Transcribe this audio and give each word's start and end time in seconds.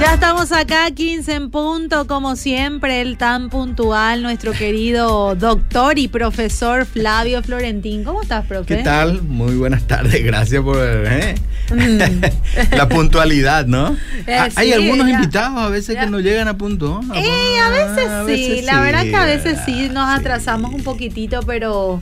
Ya 0.00 0.14
estamos 0.14 0.50
acá, 0.50 0.90
15 0.90 1.34
en 1.34 1.50
punto, 1.50 2.06
como 2.06 2.34
siempre, 2.36 3.00
el 3.00 3.16
tan 3.16 3.48
puntual, 3.48 4.22
nuestro 4.22 4.52
querido 4.52 5.34
doctor 5.36 5.98
y 5.98 6.08
profesor 6.08 6.84
Flavio 6.84 7.42
Florentín. 7.42 8.02
¿Cómo 8.02 8.22
estás, 8.22 8.44
profe? 8.44 8.76
¿Qué 8.76 8.82
tal? 8.82 9.22
Muy 9.22 9.54
buenas 9.54 9.86
tardes, 9.86 10.24
gracias 10.24 10.62
por 10.62 10.76
¿eh? 10.80 11.36
mm. 11.72 12.72
la 12.76 12.88
puntualidad, 12.88 13.66
¿no? 13.66 13.96
Eh, 14.26 14.34
ah, 14.36 14.48
Hay 14.56 14.72
algunos 14.72 15.08
invitados 15.08 15.58
a 15.58 15.68
veces 15.68 15.96
que 15.96 16.06
no 16.06 16.18
llegan 16.18 16.48
a 16.48 16.58
punto. 16.58 17.00
Eh, 17.14 17.58
a 17.60 17.70
veces, 17.70 18.10
sí, 18.26 18.62
la 18.62 18.80
verdad 18.80 19.04
que 19.04 19.16
a 19.16 19.24
veces 19.24 19.58
sí 19.64 19.88
nos 19.90 20.08
atrasamos 20.08 20.74
un 20.74 20.82
poquitito, 20.82 21.40
pero, 21.42 22.00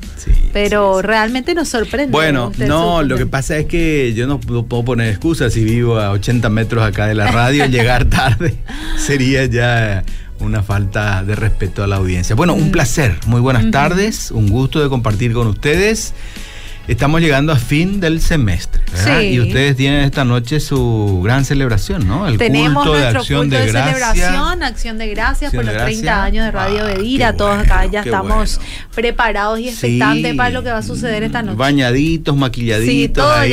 pero 0.52 1.02
realmente 1.02 1.54
nos 1.54 1.68
sorprende. 1.68 2.10
Bueno, 2.10 2.52
no, 2.58 3.02
lo 3.02 3.16
que 3.16 3.26
pasa 3.26 3.56
es 3.56 3.66
que 3.66 4.12
yo 4.14 4.26
no 4.26 4.40
puedo 4.40 4.84
poner 4.84 5.08
excusas. 5.08 5.52
Si 5.52 5.64
vivo 5.64 5.98
a 5.98 6.10
80 6.10 6.48
metros 6.50 6.84
acá 6.84 7.06
de 7.06 7.14
la 7.14 7.30
radio, 7.30 7.66
llegar 7.66 8.04
tarde 8.10 8.54
sería 8.98 9.44
ya 9.46 10.04
una 10.40 10.62
falta 10.62 11.22
de 11.24 11.34
respeto 11.34 11.82
a 11.82 11.86
la 11.86 11.96
audiencia. 11.96 12.34
Bueno, 12.34 12.54
un 12.54 12.70
placer, 12.70 13.18
muy 13.26 13.40
buenas 13.40 13.70
tardes, 13.70 14.30
un 14.30 14.48
gusto 14.48 14.82
de 14.82 14.88
compartir 14.88 15.32
con 15.32 15.46
ustedes. 15.46 16.14
Estamos 16.88 17.20
llegando 17.20 17.52
a 17.52 17.56
fin 17.56 18.00
del 18.00 18.20
semestre, 18.20 18.71
¿verdad? 18.92 19.20
Y 19.20 19.40
ustedes 19.40 19.76
tienen 19.76 20.00
esta 20.00 20.24
noche 20.24 20.60
su 20.60 21.20
gran 21.24 21.44
celebración, 21.44 22.06
¿no? 22.06 22.26
El 22.26 22.38
Tenemos 22.38 22.84
culto 22.84 22.98
de 22.98 23.06
acción 23.06 23.48
de, 23.50 23.66
celebración, 23.66 24.62
acción 24.62 24.98
de 24.98 25.08
gracias 25.08 25.54
por 25.54 25.64
los 25.64 25.76
30 25.76 26.22
años 26.22 26.44
de 26.44 26.50
Radio 26.50 26.84
Bedira. 26.84 27.28
Ah, 27.28 27.32
Todos 27.36 27.58
acá 27.58 27.86
ya 27.86 28.00
estamos 28.00 28.60
preparados 28.94 29.58
y 29.60 29.68
expectantes 29.68 30.34
para 30.34 30.50
lo 30.50 30.62
que 30.62 30.70
va 30.70 30.78
a 30.78 30.82
suceder 30.82 31.22
esta 31.22 31.42
noche. 31.42 31.56
Bañaditos, 31.56 32.36
maquilladitos. 32.36 33.24
ahí 33.36 33.52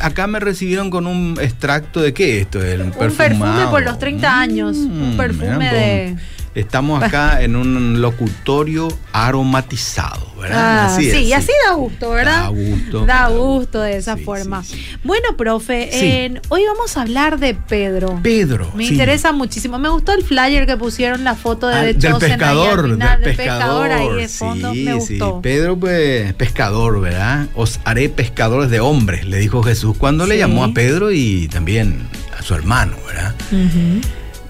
acá 0.00 0.26
me 0.26 0.40
recibieron 0.40 0.90
con 0.90 1.06
un 1.06 1.38
extracto 1.40 2.00
de 2.00 2.12
qué 2.12 2.40
esto 2.40 2.62
es, 2.62 2.78
un, 2.78 2.86
un 2.86 2.92
perfume 2.92 3.66
por 3.70 3.82
los 3.82 3.98
30 3.98 4.40
años, 4.40 4.76
un 4.76 5.14
mm, 5.14 5.16
perfume 5.16 5.72
de 5.72 6.16
Estamos 6.54 7.02
acá 7.02 7.42
en 7.42 7.56
un 7.56 8.00
locutorio 8.00 8.88
aromatizado, 9.12 10.32
¿verdad? 10.40 10.86
Ah, 10.86 10.96
sí, 10.96 11.08
y 11.08 11.32
así 11.32 11.50
da 11.66 11.74
gusto, 11.74 12.10
¿verdad? 12.10 12.42
Da 12.42 12.48
gusto. 12.48 13.06
Da 13.06 13.28
gusto 13.28 13.80
de 13.80 13.96
esa 13.96 14.16
forma. 14.16 14.62
Bueno, 15.02 15.36
profe, 15.36 16.30
hoy 16.48 16.62
vamos 16.66 16.96
a 16.96 17.02
hablar 17.02 17.38
de 17.38 17.54
Pedro. 17.54 18.20
Pedro. 18.22 18.70
Me 18.74 18.84
interesa 18.84 19.32
muchísimo. 19.32 19.78
Me 19.78 19.88
gustó 19.88 20.12
el 20.12 20.22
flyer 20.22 20.66
que 20.66 20.76
pusieron 20.76 21.24
la 21.24 21.34
foto 21.34 21.66
de, 21.66 21.74
ah, 21.74 21.82
del 21.82 21.96
pescador, 21.96 22.96
del, 22.96 23.36
pescador, 23.36 23.90
ahí 23.90 24.08
de 24.14 24.28
fondo. 24.28 24.72
me 24.74 24.94
gustó. 24.94 25.40
Pedro, 25.42 25.76
pues, 25.76 26.34
pescador, 26.34 27.00
¿verdad? 27.00 27.48
Os 27.54 27.80
haré 27.84 28.08
pescadores 28.08 28.70
de 28.70 28.80
hombres, 28.80 29.24
le 29.24 29.38
dijo 29.38 29.62
Jesús 29.62 29.96
cuando 29.98 30.26
le 30.26 30.38
llamó 30.38 30.64
a 30.64 30.72
Pedro 30.72 31.10
y 31.10 31.48
también 31.48 32.06
a 32.38 32.42
su 32.42 32.54
hermano, 32.54 32.96
¿verdad? 33.06 33.34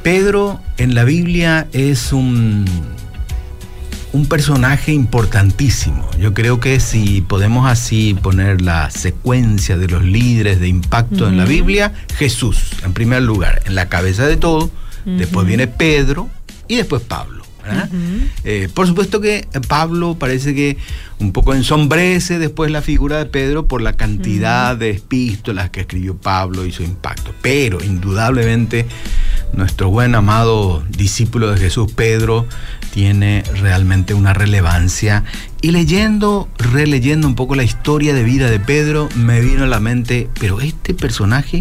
Pedro 0.04 0.60
en 0.76 0.94
la 0.94 1.04
Biblia 1.04 1.66
es 1.72 2.12
un, 2.12 2.66
un 4.12 4.26
personaje 4.26 4.92
importantísimo. 4.92 6.06
Yo 6.20 6.34
creo 6.34 6.60
que 6.60 6.78
si 6.78 7.22
podemos 7.22 7.66
así 7.66 8.12
poner 8.12 8.60
la 8.60 8.90
secuencia 8.90 9.78
de 9.78 9.88
los 9.88 10.04
líderes 10.04 10.60
de 10.60 10.68
impacto 10.68 11.26
en 11.26 11.38
la 11.38 11.46
Biblia, 11.46 11.94
Jesús, 12.18 12.72
en 12.84 12.92
primer 12.92 13.22
lugar, 13.22 13.62
en 13.64 13.74
la 13.74 13.88
cabeza 13.88 14.26
de 14.26 14.36
todo, 14.36 14.70
después 15.06 15.46
viene 15.46 15.68
Pedro 15.68 16.28
y 16.68 16.76
después 16.76 17.00
Pablo. 17.00 17.33
Eh, 18.44 18.68
por 18.72 18.86
supuesto 18.86 19.20
que 19.20 19.46
Pablo 19.68 20.16
parece 20.18 20.54
que 20.54 20.76
un 21.18 21.32
poco 21.32 21.54
ensombrece 21.54 22.38
después 22.38 22.70
la 22.70 22.82
figura 22.82 23.18
de 23.18 23.26
Pedro 23.26 23.66
por 23.66 23.80
la 23.80 23.94
cantidad 23.94 24.76
de 24.76 24.90
epístolas 24.90 25.70
que 25.70 25.80
escribió 25.80 26.16
Pablo 26.16 26.66
y 26.66 26.72
su 26.72 26.82
impacto, 26.82 27.34
pero 27.40 27.82
indudablemente 27.82 28.86
nuestro 29.52 29.88
buen 29.90 30.14
amado 30.14 30.84
discípulo 30.88 31.50
de 31.50 31.58
Jesús, 31.58 31.92
Pedro, 31.92 32.46
tiene 32.92 33.44
realmente 33.60 34.14
una 34.14 34.32
relevancia. 34.32 35.24
Y 35.60 35.70
leyendo, 35.70 36.48
releyendo 36.58 37.26
un 37.26 37.34
poco 37.34 37.54
la 37.54 37.62
historia 37.62 38.14
de 38.14 38.24
vida 38.24 38.50
de 38.50 38.60
Pedro, 38.60 39.08
me 39.14 39.40
vino 39.40 39.64
a 39.64 39.68
la 39.68 39.80
mente, 39.80 40.28
pero 40.38 40.60
este 40.60 40.94
personaje 40.94 41.60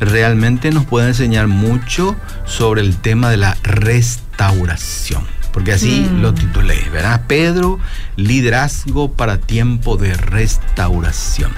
realmente 0.00 0.70
nos 0.70 0.84
puede 0.84 1.08
enseñar 1.08 1.48
mucho 1.48 2.16
sobre 2.44 2.82
el 2.82 2.96
tema 2.96 3.30
de 3.30 3.38
la 3.38 3.56
restauración. 3.62 5.37
Porque 5.52 5.72
así 5.72 6.08
mm. 6.10 6.20
lo 6.20 6.34
titulé, 6.34 6.88
¿verdad? 6.90 7.22
Pedro, 7.26 7.78
liderazgo 8.16 9.12
para 9.12 9.38
tiempo 9.38 9.96
de 9.96 10.14
restauración. 10.14 11.52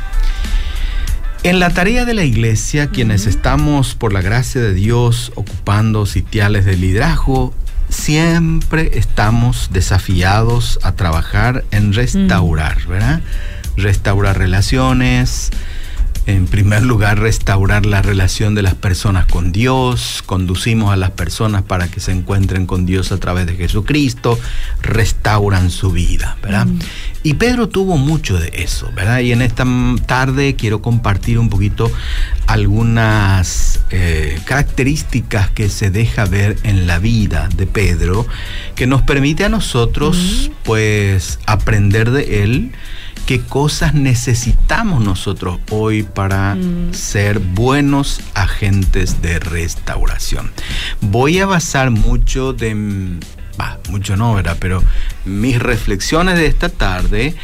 En 1.42 1.58
la 1.58 1.70
tarea 1.70 2.04
de 2.04 2.12
la 2.12 2.24
iglesia, 2.24 2.88
quienes 2.88 3.26
estamos, 3.26 3.94
por 3.94 4.12
la 4.12 4.20
gracia 4.20 4.60
de 4.60 4.74
Dios, 4.74 5.32
ocupando 5.36 6.04
sitiales 6.04 6.66
de 6.66 6.76
liderazgo, 6.76 7.54
siempre 7.88 8.98
estamos 8.98 9.70
desafiados 9.72 10.78
a 10.82 10.92
trabajar 10.92 11.64
en 11.70 11.92
restaurar, 11.92 12.86
¿verdad? 12.86 13.20
Restaurar 13.76 14.36
relaciones, 14.36 15.50
en 16.30 16.46
primer 16.46 16.82
lugar, 16.82 17.18
restaurar 17.18 17.86
la 17.86 18.02
relación 18.02 18.54
de 18.54 18.62
las 18.62 18.74
personas 18.74 19.26
con 19.26 19.52
Dios, 19.52 20.22
conducimos 20.24 20.92
a 20.92 20.96
las 20.96 21.10
personas 21.10 21.62
para 21.62 21.91
que 21.91 22.00
se 22.00 22.12
encuentren 22.12 22.66
con 22.66 22.86
Dios 22.86 23.10
a 23.12 23.18
través 23.18 23.46
de 23.46 23.56
Jesucristo, 23.56 24.38
restauran 24.80 25.70
su 25.70 25.90
vida, 25.90 26.36
¿verdad? 26.42 26.69
Y 27.22 27.34
Pedro 27.34 27.69
tuvo 27.69 27.98
mucho 27.98 28.38
de 28.38 28.50
eso, 28.54 28.91
¿verdad? 28.94 29.20
Y 29.20 29.32
en 29.32 29.42
esta 29.42 29.66
tarde 30.06 30.56
quiero 30.56 30.81
compartir 30.81 31.38
un 31.38 31.50
poquito 31.50 31.91
algunas 32.47 33.81
eh, 33.91 34.41
características 34.47 35.50
que 35.50 35.69
se 35.69 35.91
deja 35.91 36.25
ver 36.25 36.56
en 36.62 36.86
la 36.86 36.98
vida 36.98 37.48
de 37.54 37.66
Pedro, 37.66 38.26
que 38.75 38.86
nos 38.86 39.03
permite 39.03 39.44
a 39.44 39.48
nosotros, 39.50 40.50
pues, 40.64 41.38
aprender 41.47 42.10
de 42.10 42.42
él 42.42 42.72
qué 43.26 43.41
cosas 43.41 43.94
necesitamos 43.94 45.04
nosotros 45.04 45.60
hoy 45.70 46.02
para 46.02 46.54
mm. 46.54 46.94
ser 46.94 47.38
buenos 47.38 48.20
agentes 48.34 49.22
de 49.22 49.38
restauración. 49.38 50.50
Voy 51.00 51.38
a 51.38 51.47
basar 51.47 51.91
mucho 51.91 52.52
de, 52.52 53.20
mucho 53.88 54.16
no, 54.16 54.34
¿verdad? 54.34 54.56
Pero 54.60 54.82
mis 55.25 55.59
reflexiones 55.59 56.37
de 56.37 56.47
esta 56.47 56.69
tarde 56.69 57.34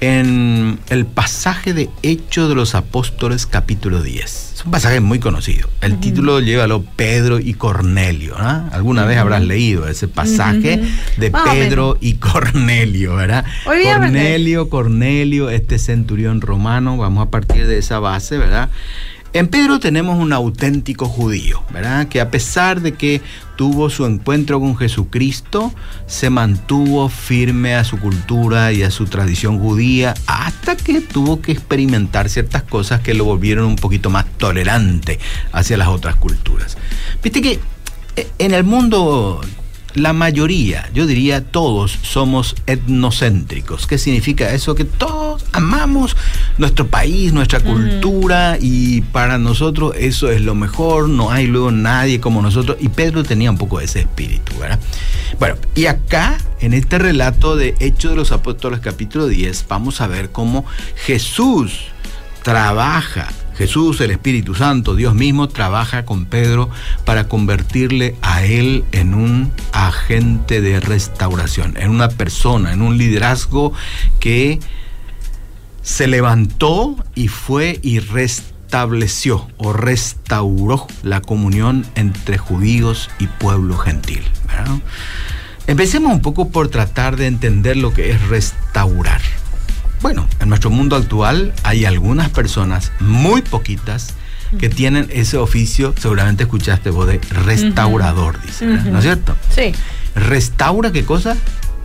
en 0.00 0.78
el 0.88 1.04
pasaje 1.04 1.74
de 1.74 1.90
Hechos 2.02 2.48
de 2.48 2.54
los 2.54 2.74
Apóstoles 2.74 3.46
capítulo 3.46 4.02
10. 4.02 4.52
Es 4.54 4.64
un 4.64 4.70
pasaje 4.70 5.00
muy 5.00 5.18
conocido. 5.18 5.68
El 5.82 6.00
título 6.00 6.40
lleva 6.40 6.64
título 6.64 6.80
llévalo 6.80 6.84
Pedro 6.96 7.38
y 7.38 7.54
Cornelio. 7.54 8.34
Alguna 8.72 9.04
vez 9.04 9.18
habrás 9.18 9.42
leído 9.42 9.86
ese 9.88 10.08
pasaje 10.08 10.80
de 11.18 11.30
Pedro 11.30 11.98
y 12.00 12.14
Cornelio, 12.14 13.16
¿verdad? 13.16 13.44
Cornelio, 13.64 14.70
Cornelio, 14.70 15.50
este 15.50 15.78
centurión 15.78 16.40
romano. 16.40 16.96
Vamos 16.96 17.26
a 17.26 17.30
partir 17.30 17.66
de 17.66 17.78
esa 17.78 17.98
base, 17.98 18.38
¿verdad? 18.38 18.70
En 19.32 19.46
Pedro 19.46 19.78
tenemos 19.78 20.18
un 20.18 20.32
auténtico 20.32 21.06
judío, 21.06 21.62
¿verdad? 21.72 22.08
Que 22.08 22.20
a 22.20 22.32
pesar 22.32 22.80
de 22.80 22.94
que 22.94 23.22
tuvo 23.56 23.88
su 23.88 24.04
encuentro 24.04 24.58
con 24.58 24.76
Jesucristo, 24.76 25.72
se 26.06 26.30
mantuvo 26.30 27.08
firme 27.08 27.76
a 27.76 27.84
su 27.84 28.00
cultura 28.00 28.72
y 28.72 28.82
a 28.82 28.90
su 28.90 29.06
tradición 29.06 29.60
judía 29.60 30.14
hasta 30.26 30.76
que 30.76 31.00
tuvo 31.00 31.40
que 31.40 31.52
experimentar 31.52 32.28
ciertas 32.28 32.64
cosas 32.64 33.02
que 33.02 33.14
lo 33.14 33.24
volvieron 33.24 33.66
un 33.66 33.76
poquito 33.76 34.10
más 34.10 34.26
tolerante 34.36 35.20
hacia 35.52 35.76
las 35.76 35.88
otras 35.88 36.16
culturas. 36.16 36.76
Viste 37.22 37.40
que 37.40 37.60
eh, 38.16 38.26
en 38.38 38.52
el 38.52 38.64
mundo 38.64 39.42
la 39.94 40.12
mayoría, 40.12 40.88
yo 40.94 41.06
diría 41.06 41.44
todos, 41.44 41.98
somos 42.02 42.54
etnocéntricos. 42.66 43.86
¿Qué 43.86 43.98
significa 43.98 44.52
eso? 44.52 44.74
Que 44.74 44.84
todos 44.84 45.44
amamos 45.52 46.16
nuestro 46.60 46.86
país, 46.86 47.32
nuestra 47.32 47.58
cultura 47.60 48.58
y 48.60 49.00
para 49.00 49.38
nosotros 49.38 49.94
eso 49.98 50.30
es 50.30 50.42
lo 50.42 50.54
mejor, 50.54 51.08
no 51.08 51.30
hay 51.30 51.46
luego 51.46 51.72
nadie 51.72 52.20
como 52.20 52.42
nosotros. 52.42 52.76
Y 52.80 52.90
Pedro 52.90 53.24
tenía 53.24 53.50
un 53.50 53.58
poco 53.58 53.78
de 53.78 53.86
ese 53.86 54.00
espíritu, 54.00 54.52
¿verdad? 54.60 54.78
Bueno, 55.38 55.56
y 55.74 55.86
acá, 55.86 56.38
en 56.60 56.74
este 56.74 56.98
relato 56.98 57.56
de 57.56 57.74
Hechos 57.80 58.10
de 58.10 58.16
los 58.16 58.30
Apóstoles 58.30 58.80
capítulo 58.80 59.26
10, 59.26 59.66
vamos 59.68 60.02
a 60.02 60.06
ver 60.06 60.30
cómo 60.30 60.66
Jesús 60.94 61.80
trabaja 62.42 63.28
Jesús, 63.56 64.00
el 64.00 64.10
Espíritu 64.10 64.54
Santo, 64.54 64.94
Dios 64.94 65.14
mismo, 65.14 65.48
trabaja 65.48 66.06
con 66.06 66.24
Pedro 66.24 66.70
para 67.04 67.28
convertirle 67.28 68.16
a 68.22 68.42
él 68.42 68.84
en 68.92 69.12
un 69.12 69.52
agente 69.72 70.62
de 70.62 70.80
restauración, 70.80 71.76
en 71.76 71.90
una 71.90 72.08
persona, 72.08 72.72
en 72.72 72.80
un 72.80 72.96
liderazgo 72.96 73.74
que 74.18 74.60
se 75.90 76.06
levantó 76.06 76.94
y 77.16 77.26
fue 77.26 77.80
y 77.82 77.98
restableció 77.98 79.48
o 79.56 79.72
restauró 79.72 80.86
la 81.02 81.20
comunión 81.20 81.84
entre 81.96 82.38
judíos 82.38 83.10
y 83.18 83.26
pueblo 83.26 83.76
gentil. 83.76 84.22
Empecemos 85.66 86.12
un 86.12 86.22
poco 86.22 86.50
por 86.50 86.68
tratar 86.68 87.16
de 87.16 87.26
entender 87.26 87.76
lo 87.76 87.92
que 87.92 88.12
es 88.12 88.28
restaurar. 88.28 89.20
Bueno, 90.00 90.28
en 90.38 90.48
nuestro 90.48 90.70
mundo 90.70 90.94
actual 90.94 91.52
hay 91.64 91.84
algunas 91.84 92.28
personas, 92.28 92.92
muy 93.00 93.42
poquitas, 93.42 94.14
que 94.58 94.68
tienen 94.68 95.08
ese 95.10 95.38
oficio, 95.38 95.92
seguramente 95.98 96.44
escuchaste 96.44 96.90
vos, 96.90 97.08
de 97.08 97.20
restaurador, 97.44 98.40
dice, 98.42 98.64
¿no 98.64 98.98
es 98.98 99.04
cierto? 99.04 99.36
Sí. 99.54 99.72
¿Restaura 100.14 100.92
qué 100.92 101.04
cosa? 101.04 101.36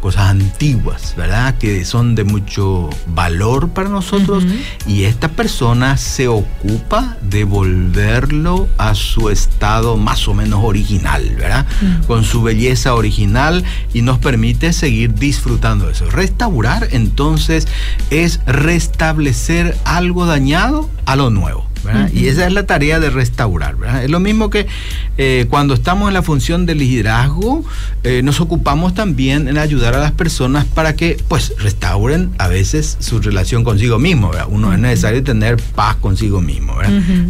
Cosas 0.06 0.30
antiguas, 0.30 1.16
¿verdad? 1.18 1.56
Que 1.58 1.84
son 1.84 2.14
de 2.14 2.24
mucho 2.24 2.92
valor 3.08 3.70
para 3.70 3.90
nosotros 3.90 4.46
y 4.86 5.06
esta 5.06 5.30
persona 5.30 5.98
se 5.98 6.28
ocupa 6.28 7.18
de 7.24 7.44
volverlo 7.44 8.70
a 8.78 8.94
su 8.94 9.32
estado 9.32 9.98
más 9.98 10.28
o 10.28 10.36
menos 10.36 10.64
original, 10.64 11.36
¿verdad? 11.36 11.66
Con 12.06 12.24
su 12.24 12.44
belleza 12.44 12.94
original 12.94 13.64
y 13.96 14.04
nos 14.04 14.20
permite 14.20 14.74
seguir 14.74 15.16
disfrutando 15.16 15.88
de 15.88 15.94
eso. 15.94 16.08
Restaurar 16.12 16.90
entonces 16.92 17.68
es 18.12 18.42
restablecer 18.46 19.76
algo 19.86 20.28
dañado 20.28 20.88
a 21.08 21.16
lo 21.16 21.32
nuevo. 21.32 21.66
Y 22.14 22.28
esa 22.28 22.48
es 22.48 22.54
la 22.54 22.66
tarea 22.66 23.00
de 23.00 23.10
restaurar. 23.10 23.76
Es 24.04 24.10
lo 24.10 24.20
mismo 24.20 24.50
que 24.50 24.68
eh, 25.18 25.46
cuando 25.50 25.74
estamos 25.74 26.08
en 26.08 26.14
la 26.14 26.22
función 26.22 26.66
de 26.66 26.76
liderazgo, 26.76 27.64
eh, 28.04 28.22
nos 28.24 28.42
ocupamos 28.42 28.94
también 28.94 29.48
en 29.48 29.58
ayudar 29.58 29.96
a 29.96 30.00
las 30.00 30.12
personas 30.12 30.66
para 30.66 30.96
que 30.96 31.18
pues 31.28 31.54
restauren 31.58 32.32
a 32.38 32.48
veces 32.48 32.98
su 33.00 33.20
relación 33.20 33.64
consigo 33.64 34.00
mismo. 34.00 34.32
Uno 34.50 34.74
es 34.74 34.80
necesario 34.80 35.24
tener 35.24 35.58
paz 35.76 35.96
consigo 35.96 36.42
mismo, 36.42 36.76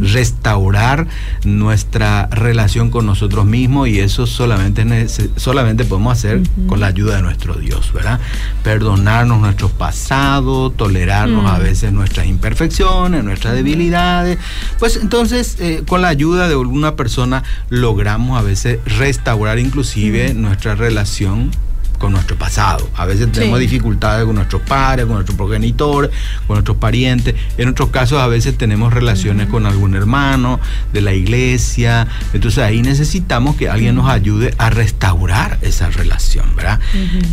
restaurar 0.01 1.07
nuestra 1.43 2.27
relación 2.31 2.89
con 2.89 3.05
nosotros 3.05 3.45
mismos 3.45 3.87
y 3.87 3.99
eso 3.99 4.25
solamente, 4.27 5.07
solamente 5.35 5.85
podemos 5.85 6.17
hacer 6.17 6.41
con 6.67 6.79
la 6.79 6.87
ayuda 6.87 7.17
de 7.17 7.21
nuestro 7.21 7.55
Dios, 7.55 7.91
¿verdad? 7.93 8.19
Perdonarnos 8.63 9.39
nuestros 9.39 9.71
pasados, 9.71 10.75
tolerarnos 10.75 11.49
a 11.49 11.59
veces 11.59 11.91
nuestras 11.91 12.27
imperfecciones, 12.27 13.23
nuestras 13.23 13.53
debilidades 13.53 14.37
pues 14.79 14.97
entonces 14.97 15.57
eh, 15.59 15.83
con 15.87 16.01
la 16.01 16.09
ayuda 16.09 16.47
de 16.47 16.53
alguna 16.53 16.95
persona 16.95 17.43
logramos 17.69 18.39
a 18.39 18.41
veces 18.41 18.79
restaurar 18.85 19.59
inclusive 19.59 20.33
nuestra 20.33 20.75
relación 20.75 21.51
con 21.97 22.11
nuestro 22.11 22.37
pasado. 22.37 22.89
A 22.95 23.05
veces 23.05 23.31
tenemos 23.31 23.59
dificultades 23.59 24.25
con 24.25 24.35
nuestros 24.35 24.61
padres, 24.61 25.05
con 25.05 25.15
nuestros 25.15 25.37
progenitores, 25.37 26.11
con 26.47 26.55
nuestros 26.55 26.77
parientes. 26.77 27.35
En 27.57 27.69
otros 27.69 27.89
casos 27.89 28.19
a 28.19 28.27
veces 28.27 28.57
tenemos 28.57 28.93
relaciones 28.93 29.47
con 29.47 29.65
algún 29.65 29.95
hermano 29.95 30.59
de 30.93 31.01
la 31.01 31.13
iglesia. 31.13 32.07
Entonces 32.33 32.63
ahí 32.63 32.81
necesitamos 32.81 33.55
que 33.55 33.69
alguien 33.69 33.95
nos 33.95 34.09
ayude 34.09 34.53
a 34.57 34.69
restaurar 34.69 35.57
esa 35.61 35.89
relación, 35.89 36.55
¿verdad? 36.55 36.79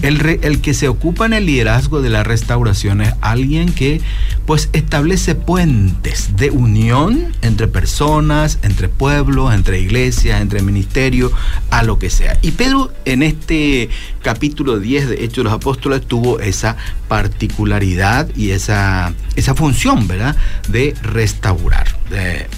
el, 0.03 0.41
el 0.43 0.61
que 0.61 0.75
se 0.75 0.89
ocupa 0.89 1.27
en 1.27 1.33
el 1.33 1.47
liderazgo 1.47 2.01
de 2.01 2.11
la 2.11 2.23
restauración 2.23 3.01
es 3.01 3.15
alguien 3.21 3.73
que 3.73 4.01
pues 4.47 4.69
establece 4.73 5.35
puentes 5.35 6.37
de 6.37 6.51
unión 6.51 7.33
entre 7.43 7.69
personas, 7.69 8.59
entre 8.63 8.89
pueblos, 8.89 9.55
entre 9.55 9.81
iglesias, 9.81 10.41
entre 10.41 10.63
ministerios, 10.63 11.33
a 11.71 11.83
lo 11.83 11.99
que 11.99 12.11
sea. 12.11 12.39
Y 12.43 12.53
Pedro 12.53 12.93
en 13.05 13.23
este 13.23 13.89
capítulo 14.23 14.52
capítulo 14.53 14.79
10 14.81 15.09
de 15.09 15.25
Hechos 15.25 15.37
de 15.37 15.45
los 15.45 15.53
Apóstoles 15.55 16.07
tuvo 16.07 16.39
esa 16.39 16.77
particularidad 17.09 18.29
y 18.37 18.51
esa, 18.51 19.15
esa 19.35 19.55
función, 19.55 20.07
¿verdad? 20.07 20.37
De 20.69 20.95
restaurar. 21.03 21.87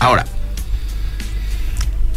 ahora, 0.01 0.27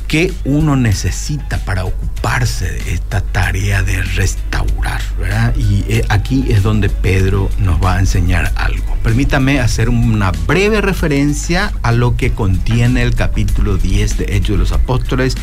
¿qué 0.07 0.33
uno 0.45 0.75
necesita 0.75 1.59
para 1.59 1.85
ocuparse 1.85 2.71
de 2.71 2.93
esta 2.95 3.21
tarea 3.21 3.83
de 3.83 4.01
restaurar? 4.01 4.99
¿verdad? 5.19 5.55
Y 5.55 5.85
eh, 5.89 6.03
aquí 6.09 6.45
es 6.49 6.63
donde 6.63 6.89
Pedro 6.89 7.47
nos 7.59 7.79
va 7.79 7.97
a 7.97 7.99
enseñar 7.99 8.51
algo. 8.55 8.97
Permítame 9.03 9.59
hacer 9.59 9.89
una 9.89 10.31
breve 10.31 10.81
referencia 10.81 11.71
a 11.83 11.91
lo 11.91 12.17
que 12.17 12.31
contiene 12.31 13.03
el 13.03 13.13
capítulo 13.13 13.77
10 13.77 14.17
de 14.17 14.35
Hechos 14.35 14.55
de 14.55 14.57
los 14.57 14.71
Apóstoles 14.71 15.37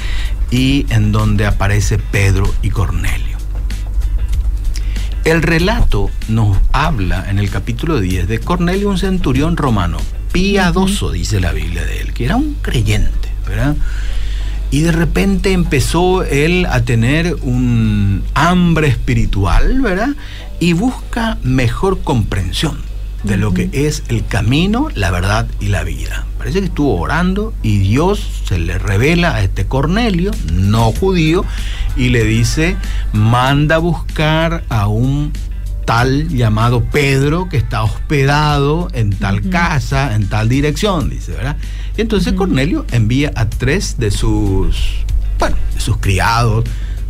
y 0.50 0.86
en 0.90 1.12
donde 1.12 1.46
aparece 1.46 1.98
Pedro 1.98 2.52
y 2.62 2.70
Cornelio. 2.70 3.33
El 5.24 5.40
relato 5.40 6.10
nos 6.28 6.58
habla 6.70 7.30
en 7.30 7.38
el 7.38 7.48
capítulo 7.48 7.98
10 7.98 8.28
de 8.28 8.40
Cornelio, 8.40 8.90
un 8.90 8.98
centurión 8.98 9.56
romano, 9.56 9.96
piadoso, 10.32 11.12
dice 11.12 11.40
la 11.40 11.52
Biblia 11.52 11.82
de 11.86 12.02
él, 12.02 12.12
que 12.12 12.26
era 12.26 12.36
un 12.36 12.56
creyente, 12.60 13.30
¿verdad? 13.46 13.74
Y 14.70 14.80
de 14.80 14.92
repente 14.92 15.52
empezó 15.52 16.24
él 16.24 16.66
a 16.68 16.82
tener 16.82 17.36
un 17.40 18.22
hambre 18.34 18.88
espiritual, 18.88 19.80
¿verdad? 19.80 20.10
Y 20.60 20.74
busca 20.74 21.38
mejor 21.42 22.02
comprensión 22.02 22.76
de 23.24 23.36
lo 23.36 23.52
que 23.54 23.70
es 23.72 24.04
el 24.08 24.24
camino, 24.26 24.88
la 24.94 25.10
verdad 25.10 25.46
y 25.58 25.68
la 25.68 25.82
vida. 25.82 26.26
Parece 26.38 26.60
que 26.60 26.66
estuvo 26.66 27.00
orando 27.00 27.54
y 27.62 27.78
Dios 27.78 28.42
se 28.44 28.58
le 28.58 28.78
revela 28.78 29.34
a 29.34 29.42
este 29.42 29.66
Cornelio, 29.66 30.30
no 30.52 30.92
judío, 30.92 31.44
y 31.96 32.10
le 32.10 32.24
dice, 32.24 32.76
manda 33.12 33.76
a 33.76 33.78
buscar 33.78 34.64
a 34.68 34.86
un 34.86 35.32
tal 35.86 36.28
llamado 36.28 36.84
Pedro 36.84 37.48
que 37.48 37.56
está 37.56 37.82
hospedado 37.82 38.88
en 38.92 39.10
tal 39.10 39.48
casa, 39.48 40.14
en 40.14 40.28
tal 40.28 40.48
dirección, 40.48 41.10
dice, 41.10 41.32
¿verdad? 41.32 41.56
Y 41.96 42.02
entonces 42.02 42.34
Cornelio 42.34 42.84
envía 42.90 43.32
a 43.34 43.48
tres 43.48 43.98
de 43.98 44.10
sus, 44.10 45.04
bueno, 45.38 45.56
de 45.74 45.80
sus 45.80 45.96
criados, 45.98 46.64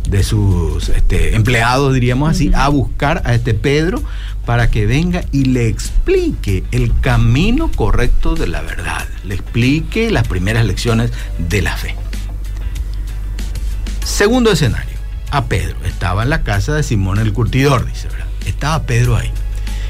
de 0.09 0.23
sus 0.23 0.89
este, 0.89 1.35
empleados, 1.35 1.93
diríamos 1.93 2.29
así, 2.29 2.51
a 2.53 2.69
buscar 2.69 3.21
a 3.25 3.33
este 3.33 3.53
Pedro 3.53 4.03
para 4.45 4.69
que 4.69 4.85
venga 4.85 5.23
y 5.31 5.45
le 5.45 5.67
explique 5.67 6.63
el 6.71 6.97
camino 6.99 7.71
correcto 7.75 8.35
de 8.35 8.47
la 8.47 8.61
verdad, 8.61 9.05
le 9.23 9.35
explique 9.35 10.11
las 10.11 10.27
primeras 10.27 10.65
lecciones 10.65 11.11
de 11.37 11.61
la 11.61 11.75
fe. 11.75 11.95
Segundo 14.03 14.51
escenario, 14.51 14.97
a 15.31 15.45
Pedro. 15.45 15.77
Estaba 15.83 16.23
en 16.23 16.29
la 16.29 16.43
casa 16.43 16.73
de 16.73 16.83
Simón 16.83 17.19
el 17.19 17.33
Curtidor, 17.33 17.85
dice, 17.85 18.07
¿verdad? 18.07 18.27
Estaba 18.45 18.83
Pedro 18.83 19.17
ahí. 19.17 19.31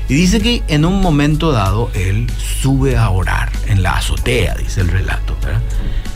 Y 0.07 0.13
dice 0.13 0.39
que 0.39 0.63
en 0.67 0.85
un 0.85 1.01
momento 1.01 1.51
dado 1.51 1.89
él 1.93 2.27
sube 2.61 2.95
a 2.95 3.09
orar 3.09 3.51
en 3.67 3.83
la 3.83 3.97
azotea, 3.97 4.55
dice 4.55 4.81
el 4.81 4.87
relato, 4.87 5.35
¿verdad? 5.43 5.61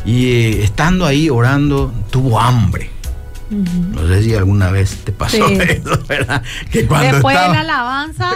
Y 0.05 0.31
eh, 0.31 0.63
estando 0.63 1.05
ahí 1.05 1.29
orando, 1.29 1.91
tuvo 2.09 2.39
hambre 2.39 2.91
no 3.49 4.07
sé 4.07 4.23
si 4.23 4.35
alguna 4.35 4.69
vez 4.69 4.97
te 5.03 5.11
pasó 5.11 5.47
eso, 5.47 5.99
¿verdad? 6.07 6.43
Que 6.71 6.85
cuando 6.85 7.13
Después 7.13 7.35
de 7.35 7.47
la 7.47 7.61
alabanza, 7.61 8.28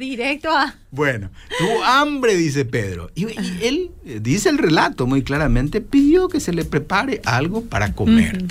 directo 0.00 0.50
a... 0.50 0.74
Bueno, 0.90 1.30
tuvo 1.58 1.84
hambre, 1.84 2.34
dice 2.34 2.64
Pedro. 2.64 3.10
Y, 3.14 3.26
él, 3.64 3.92
eh, 4.04 4.18
dice 4.20 4.48
el 4.48 4.58
relato 4.58 5.06
muy 5.06 5.22
claramente, 5.22 5.80
pidió 5.80 6.28
que 6.28 6.40
se 6.40 6.52
le 6.52 6.64
prepare 6.64 7.20
algo 7.24 7.62
para 7.62 7.92
comer. 7.92 8.44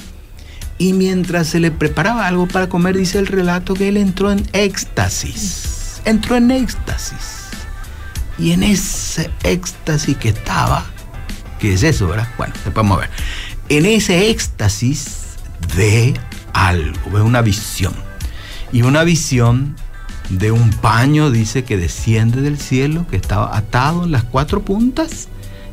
Y 0.78 0.94
mientras 0.94 1.48
se 1.48 1.60
le 1.60 1.72
preparaba 1.72 2.26
algo 2.26 2.48
para 2.48 2.70
comer, 2.70 2.96
dice 2.96 3.20
el 3.20 3.28
relato 3.28 3.74
que 3.74 3.90
él 3.90 3.98
entró 3.98 4.32
en 4.32 4.46
éxtasis. 4.54 6.02
Entró 6.06 6.38
en 6.38 6.52
éxtasis. 6.52 7.50
Y 8.38 8.52
en 8.54 8.64
ese 8.64 9.30
éxtasis 9.44 10.16
que 10.16 10.30
estaba, 10.30 10.86
¿qué 11.60 11.74
es 11.74 11.84
eso, 11.84 12.08
verdad? 12.08 12.30
Bueno, 12.38 12.54
después 12.54 12.74
vamos 12.74 12.98
a 12.98 13.02
ver. 13.02 13.10
En 13.68 13.86
ese 13.86 14.30
éxtasis 14.30 15.36
ve 15.76 16.14
algo, 16.54 17.12
ve 17.12 17.22
una 17.22 17.42
visión. 17.42 17.94
Y 18.72 18.84
una 18.84 19.04
visión 19.04 19.76
de 20.30 20.52
un 20.52 20.70
paño, 20.70 21.32
dice, 21.32 21.64
que 21.64 21.78
desciende 21.78 22.42
del 22.42 22.60
cielo, 22.60 23.06
que 23.10 23.18
estaba 23.18 23.58
atado 23.58 24.04
en 24.04 24.12
las 24.12 24.24
cuatro 24.24 24.62
puntas. 24.62 25.28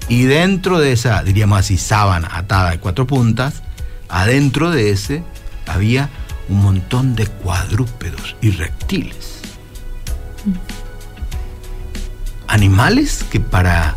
Y 0.08 0.22
dentro 0.22 0.78
de 0.78 0.92
esa, 0.92 1.22
diríamos 1.22 1.58
así, 1.58 1.76
sábana 1.76 2.28
atada 2.32 2.70
de 2.70 2.78
cuatro 2.78 3.06
puntas, 3.06 3.62
adentro 4.08 4.70
de 4.70 4.90
ese 4.90 5.22
había 5.66 6.08
un 6.48 6.62
montón 6.62 7.16
de 7.16 7.26
cuadrúpedos 7.26 8.36
y 8.40 8.50
reptiles. 8.50 9.40
Animales 12.46 13.24
que 13.30 13.40
para 13.40 13.96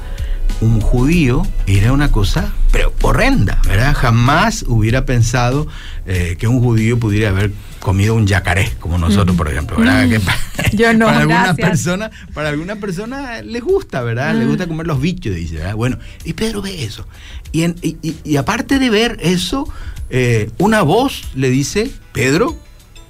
un 0.62 0.82
judío 0.82 1.46
era 1.68 1.94
una 1.94 2.12
cosa 2.12 2.52
pero 2.72 2.94
horrenda. 3.02 3.62
Jamás 3.96 4.64
hubiera 4.68 5.06
pensado 5.06 5.68
eh, 6.06 6.36
que 6.40 6.48
un 6.48 6.60
judío 6.62 7.00
pudiera 7.00 7.30
haber 7.30 7.52
comido 7.80 8.16
un 8.16 8.28
yacaré, 8.28 8.72
como 8.80 8.98
nosotros, 8.98 9.36
por 9.38 9.48
ejemplo, 9.50 9.78
¿verdad? 9.78 10.06
Mm. 10.06 10.10
Que 10.10 10.20
pa- 10.20 10.38
Yo 10.74 10.94
no, 10.94 11.06
para 11.08 11.20
alguna 11.20 11.54
persona, 11.56 12.12
para 12.34 12.50
alguna 12.50 12.76
persona 12.78 13.42
les 13.42 13.64
gusta, 13.64 14.02
¿verdad? 14.02 14.34
Les 14.36 14.46
Mm. 14.46 14.50
gusta 14.50 14.68
comer 14.68 14.88
los 14.88 15.00
bichos, 15.02 15.36
dice, 15.36 15.56
¿verdad? 15.56 15.76
Bueno, 15.76 15.98
y 16.26 16.34
Pedro 16.34 16.62
ve 16.62 16.84
eso. 16.84 17.08
Y, 17.52 17.64
en- 17.64 17.76
y- 17.82 17.98
y- 18.02 18.18
y 18.24 18.38
aparte 18.38 18.80
de 18.80 18.90
ver 18.90 19.18
eso, 19.22 19.68
eh, 20.10 20.50
una 20.58 20.82
voz 20.82 21.24
le 21.36 21.50
dice, 21.50 21.90
Pedro, 22.12 22.58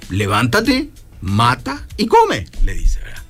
levántate, 0.08 0.90
mata 1.20 1.86
y 1.96 2.06
come, 2.06 2.46
le 2.64 2.74
dice, 2.74 3.00
¿verdad? 3.00 3.22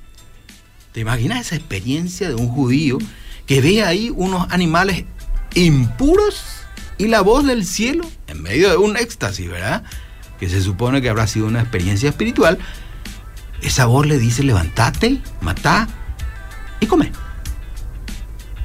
¿Te 0.93 1.01
imaginas 1.01 1.41
esa 1.41 1.57
experiencia 1.57 2.29
de 2.29 2.35
un 2.35 2.49
judío 2.49 2.99
que 3.47 3.61
ve 3.61 3.83
ahí 3.83 4.13
unos 4.15 4.47
animales 4.51 5.05
impuros 5.55 6.43
y 6.99 7.07
la 7.09 7.21
voz 7.23 7.47
del 7.47 7.65
cielo 7.65 8.05
en 8.27 8.43
medio 8.43 8.69
de 8.71 8.77
un 8.77 8.97
éxtasis, 8.97 9.49
¿verdad? 9.49 9.83
Que 10.41 10.49
se 10.49 10.61
supone 10.61 11.01
que 11.01 11.09
habrá 11.09 11.27
sido 11.27 11.47
una 11.47 11.61
experiencia 11.61 12.09
espiritual. 12.09 12.59
Esa 13.63 13.87
voz 13.87 14.07
le 14.07 14.19
dice, 14.19 14.43
levántate, 14.43 15.21
matá 15.41 15.87
y 16.81 16.87
come. 16.87 17.13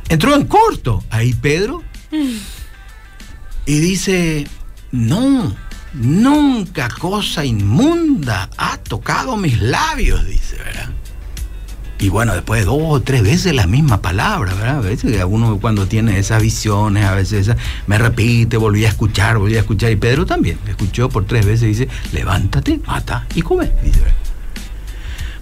Entró 0.08 0.36
en 0.36 0.46
corto 0.46 1.04
ahí 1.10 1.34
Pedro 1.34 1.84
y 3.66 3.80
dice, 3.80 4.48
no, 4.92 5.56
nunca 5.94 6.88
cosa 6.90 7.44
inmunda 7.44 8.50
ha 8.58 8.78
tocado 8.78 9.36
mis 9.36 9.62
labios, 9.62 10.26
dice, 10.26 10.58
¿verdad? 10.58 10.90
Y 11.98 12.10
bueno, 12.10 12.34
después 12.34 12.60
de 12.62 12.66
dos 12.66 12.78
o 12.82 13.02
tres 13.02 13.24
veces 13.24 13.54
la 13.56 13.68
misma 13.68 14.02
palabra, 14.02 14.54
¿verdad? 14.54 14.78
A 14.80 14.82
veces 14.82 15.24
uno 15.28 15.58
cuando 15.62 15.88
tiene 15.88 16.20
esas 16.20 16.42
visiones, 16.42 17.06
a 17.06 17.16
veces 17.16 17.48
esa- 17.48 17.58
me 17.88 17.98
repite, 17.98 18.58
volví 18.58 18.84
a 18.86 18.90
escuchar, 18.90 19.38
volví 19.38 19.56
a 19.56 19.60
escuchar. 19.62 19.92
Y 19.92 19.96
Pedro 19.96 20.26
también 20.26 20.60
escuchó 20.68 21.08
por 21.08 21.26
tres 21.26 21.46
veces 21.46 21.70
dice, 21.70 21.88
levántate, 22.12 22.80
mata 22.86 23.26
y 23.34 23.42
come. 23.42 23.72
Dice. 23.82 24.02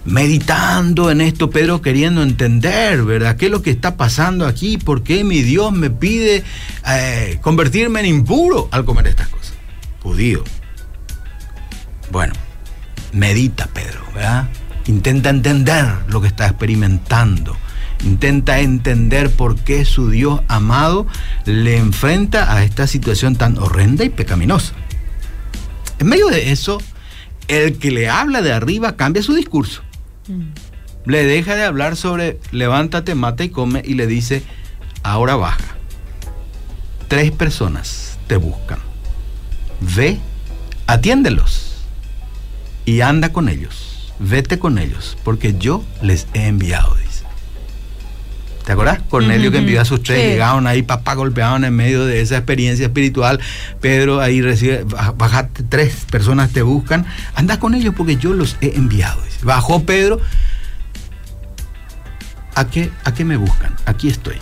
Meditando 0.04 1.10
en 1.10 1.22
esto, 1.22 1.48
Pedro 1.50 1.80
queriendo 1.80 2.22
entender, 2.22 3.02
¿verdad? 3.04 3.36
¿Qué 3.36 3.46
es 3.46 3.50
lo 3.50 3.62
que 3.62 3.70
está 3.70 3.96
pasando 3.96 4.46
aquí? 4.46 4.76
¿Por 4.76 5.02
qué 5.02 5.24
mi 5.24 5.42
Dios 5.42 5.72
me 5.72 5.88
pide 5.90 6.44
eh, 6.86 7.38
convertirme 7.40 8.00
en 8.00 8.06
impuro 8.06 8.68
al 8.70 8.84
comer 8.84 9.06
estas 9.06 9.28
cosas? 9.28 9.54
Judío. 10.02 10.44
Bueno, 12.12 12.34
medita 13.12 13.66
Pedro, 13.72 14.00
¿verdad? 14.14 14.46
Intenta 14.86 15.30
entender 15.30 15.86
lo 16.08 16.20
que 16.20 16.28
está 16.28 16.46
experimentando. 16.46 17.56
Intenta 18.04 18.60
entender 18.60 19.30
por 19.30 19.56
qué 19.56 19.84
su 19.84 20.10
Dios 20.10 20.40
amado 20.48 21.06
le 21.46 21.78
enfrenta 21.78 22.54
a 22.54 22.64
esta 22.64 22.86
situación 22.86 23.36
tan 23.36 23.56
horrenda 23.56 24.04
y 24.04 24.10
pecaminosa. 24.10 24.74
En 25.98 26.08
medio 26.08 26.28
de 26.28 26.52
eso, 26.52 26.80
el 27.48 27.78
que 27.78 27.90
le 27.90 28.08
habla 28.08 28.42
de 28.42 28.52
arriba 28.52 28.96
cambia 28.96 29.22
su 29.22 29.34
discurso. 29.34 29.82
Mm. 30.28 30.48
Le 31.06 31.24
deja 31.24 31.54
de 31.54 31.64
hablar 31.64 31.96
sobre 31.96 32.38
levántate, 32.50 33.14
mata 33.14 33.44
y 33.44 33.50
come 33.50 33.82
y 33.84 33.94
le 33.94 34.06
dice, 34.06 34.42
ahora 35.02 35.36
baja. 35.36 35.76
Tres 37.08 37.30
personas 37.30 38.18
te 38.26 38.36
buscan. 38.36 38.78
Ve, 39.80 40.18
atiéndelos 40.86 41.76
y 42.86 43.02
anda 43.02 43.32
con 43.32 43.48
ellos. 43.48 43.93
Vete 44.18 44.58
con 44.58 44.78
ellos, 44.78 45.16
porque 45.24 45.54
yo 45.58 45.84
les 46.02 46.26
he 46.34 46.46
enviado, 46.46 46.94
dice. 46.96 47.24
¿Te 48.64 48.72
acuerdas? 48.72 49.00
Cornelio 49.10 49.50
que 49.50 49.58
Ujú, 49.58 49.66
envió 49.66 49.80
a 49.80 49.84
sus 49.84 50.02
tres, 50.02 50.22
sí. 50.22 50.26
llegaron 50.28 50.66
ahí, 50.66 50.82
papá 50.82 51.14
golpeaban 51.14 51.64
en 51.64 51.74
medio 51.76 52.06
de 52.06 52.22
esa 52.22 52.36
experiencia 52.38 52.86
espiritual. 52.86 53.38
Pedro 53.80 54.20
ahí 54.22 54.40
recibe, 54.40 54.84
"Baja- 54.84 55.12
bajate, 55.12 55.64
tres 55.64 56.06
personas 56.10 56.50
te 56.50 56.62
buscan, 56.62 57.04
anda 57.34 57.58
con 57.58 57.74
ellos 57.74 57.92
porque 57.94 58.16
yo 58.16 58.32
los 58.32 58.56
he 58.62 58.74
enviado. 58.76 59.20
dice. 59.22 59.40
Bajó 59.42 59.82
Pedro, 59.82 60.18
¿a 62.54 62.64
qué, 62.66 62.90
¿a 63.04 63.12
qué 63.12 63.24
me 63.26 63.36
buscan? 63.36 63.74
Aquí 63.84 64.08
estoy. 64.08 64.36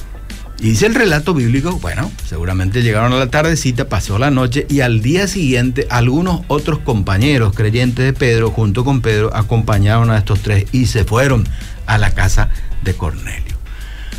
Y 0.62 0.66
dice 0.66 0.87
el 0.87 0.95
relato 0.95 1.35
bíblico, 1.35 1.81
bueno, 1.81 2.09
seguramente 2.25 2.85
llegaron 2.85 3.12
a 3.12 3.16
la 3.16 3.26
tardecita, 3.26 3.88
pasó 3.88 4.16
la 4.21 4.31
noche 4.31 4.64
y 4.71 4.78
al 4.78 5.02
día 5.02 5.26
siguiente 5.26 5.88
algunos 5.90 6.42
otros 6.47 6.78
compañeros 6.78 7.52
creyentes 7.52 8.04
de 8.04 8.12
Pedro, 8.12 8.52
junto 8.52 8.85
con 8.85 9.00
Pedro, 9.00 9.35
acompañaron 9.35 10.12
a 10.12 10.19
estos 10.19 10.40
tres 10.40 10.66
y 10.71 10.87
se 10.87 11.04
fueron 11.04 11.49
a 11.87 11.99
la 11.99 12.14
casa 12.14 12.49
de 12.85 12.95
Cornelio. 12.95 13.57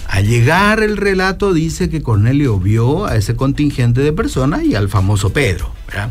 Al 0.09 0.27
llegar 0.27 0.83
el 0.83 0.97
relato 0.97 1.53
dice 1.53 1.89
que 1.89 2.01
Cornelio 2.01 2.59
vio 2.59 3.05
a 3.05 3.15
ese 3.15 3.37
contingente 3.37 4.01
de 4.01 4.11
personas 4.11 4.65
y 4.65 4.75
al 4.75 4.89
famoso 4.89 5.31
Pedro, 5.31 5.73
¿verdad? 5.87 6.09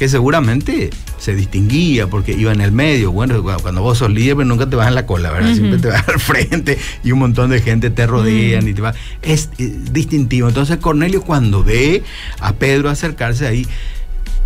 Que 0.00 0.08
seguramente 0.08 0.88
se 1.18 1.34
distinguía 1.34 2.06
porque 2.06 2.32
iba 2.32 2.50
en 2.52 2.62
el 2.62 2.72
medio. 2.72 3.12
Bueno, 3.12 3.42
cu- 3.42 3.60
cuando 3.60 3.82
vos 3.82 3.98
sos 3.98 4.10
líder, 4.10 4.34
pues 4.34 4.46
nunca 4.46 4.66
te 4.68 4.74
vas 4.74 4.88
en 4.88 4.94
la 4.94 5.04
cola, 5.04 5.30
¿verdad? 5.30 5.52
Siempre 5.52 5.78
te 5.78 5.88
vas 5.88 6.08
al 6.08 6.18
frente 6.18 6.78
y 7.04 7.12
un 7.12 7.18
montón 7.18 7.50
de 7.50 7.60
gente 7.60 7.90
te 7.90 8.06
rodean 8.06 8.66
y 8.66 8.72
te 8.72 8.80
va. 8.80 8.94
Es, 9.20 9.50
eh, 9.58 9.78
distintivo. 9.92 10.48
Entonces 10.48 10.78
Cornelio 10.78 11.20
cuando 11.22 11.62
ve 11.62 12.02
a 12.40 12.54
Pedro 12.54 12.88
acercarse 12.88 13.46
ahí, 13.46 13.66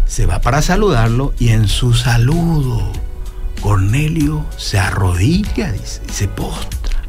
se 0.06 0.26
va 0.26 0.40
para 0.40 0.60
saludarlo 0.60 1.32
y 1.38 1.50
en 1.50 1.68
su 1.68 1.94
saludo 1.94 2.90
Cornelio 3.60 4.44
se 4.56 4.80
arrodilla 4.80 5.70
dice, 5.70 6.02
y 6.08 6.12
se 6.12 6.26
postra. 6.26 7.00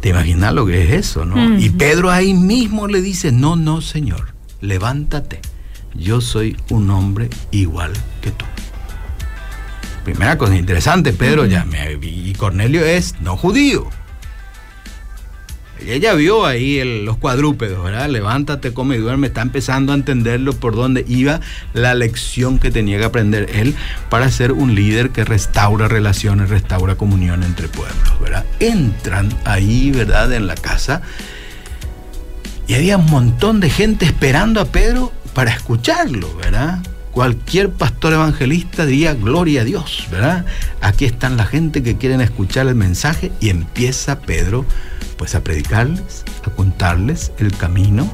¿Te 0.00 0.08
imaginas 0.08 0.54
lo 0.54 0.64
que 0.64 0.84
es 0.84 0.90
eso, 1.06 1.26
no? 1.26 1.58
Y. 1.58 1.68
Pedro 1.68 2.10
ahí 2.10 2.32
mismo 2.32 2.88
le 2.88 3.02
dice, 3.02 3.30
no, 3.30 3.56
no, 3.56 3.82
Señor, 3.82 4.32
levántate. 4.62 5.40
Yo 5.94 6.20
soy 6.20 6.56
un 6.70 6.90
hombre 6.90 7.28
igual 7.50 7.92
que 8.20 8.30
tú. 8.30 8.44
Primera 10.04 10.36
cosa 10.36 10.56
interesante, 10.56 11.12
Pedro 11.12 11.46
ya 11.46 11.64
me, 11.64 11.92
y 12.02 12.32
Cornelio 12.32 12.84
es 12.84 13.20
no 13.20 13.36
judío. 13.36 13.88
Ella 15.86 16.14
vio 16.14 16.46
ahí 16.46 17.02
los 17.04 17.16
cuadrúpedos, 17.16 17.82
¿verdad? 17.82 18.08
Levántate, 18.08 18.72
come 18.72 18.96
y 18.96 18.98
duerme. 18.98 19.28
Está 19.28 19.42
empezando 19.42 19.92
a 19.92 19.96
entenderlo 19.96 20.52
por 20.52 20.76
dónde 20.76 21.04
iba 21.08 21.40
la 21.72 21.94
lección 21.94 22.58
que 22.58 22.70
tenía 22.70 22.98
que 22.98 23.04
aprender 23.04 23.50
él 23.52 23.74
para 24.08 24.30
ser 24.30 24.52
un 24.52 24.74
líder 24.74 25.10
que 25.10 25.24
restaura 25.24 25.88
relaciones, 25.88 26.50
restaura 26.50 26.94
comunión 26.94 27.42
entre 27.42 27.68
pueblos, 27.68 28.20
¿verdad? 28.20 28.44
Entran 28.60 29.28
ahí, 29.44 29.90
¿verdad? 29.90 30.32
En 30.32 30.46
la 30.46 30.54
casa 30.54 31.02
había 32.74 32.96
un 32.96 33.06
montón 33.06 33.60
de 33.60 33.70
gente 33.70 34.04
esperando 34.04 34.60
a 34.60 34.66
Pedro 34.66 35.12
para 35.34 35.50
escucharlo, 35.50 36.34
¿verdad? 36.36 36.82
Cualquier 37.10 37.70
pastor 37.70 38.14
evangelista 38.14 38.86
diría, 38.86 39.14
gloria 39.14 39.62
a 39.62 39.64
Dios, 39.64 40.06
¿verdad? 40.10 40.46
Aquí 40.80 41.04
están 41.04 41.36
la 41.36 41.44
gente 41.44 41.82
que 41.82 41.96
quieren 41.96 42.20
escuchar 42.20 42.68
el 42.68 42.74
mensaje 42.74 43.32
y 43.40 43.50
empieza 43.50 44.20
Pedro 44.20 44.64
pues 45.16 45.34
a 45.34 45.44
predicarles, 45.44 46.24
a 46.44 46.50
contarles 46.50 47.32
el 47.38 47.54
camino 47.56 48.10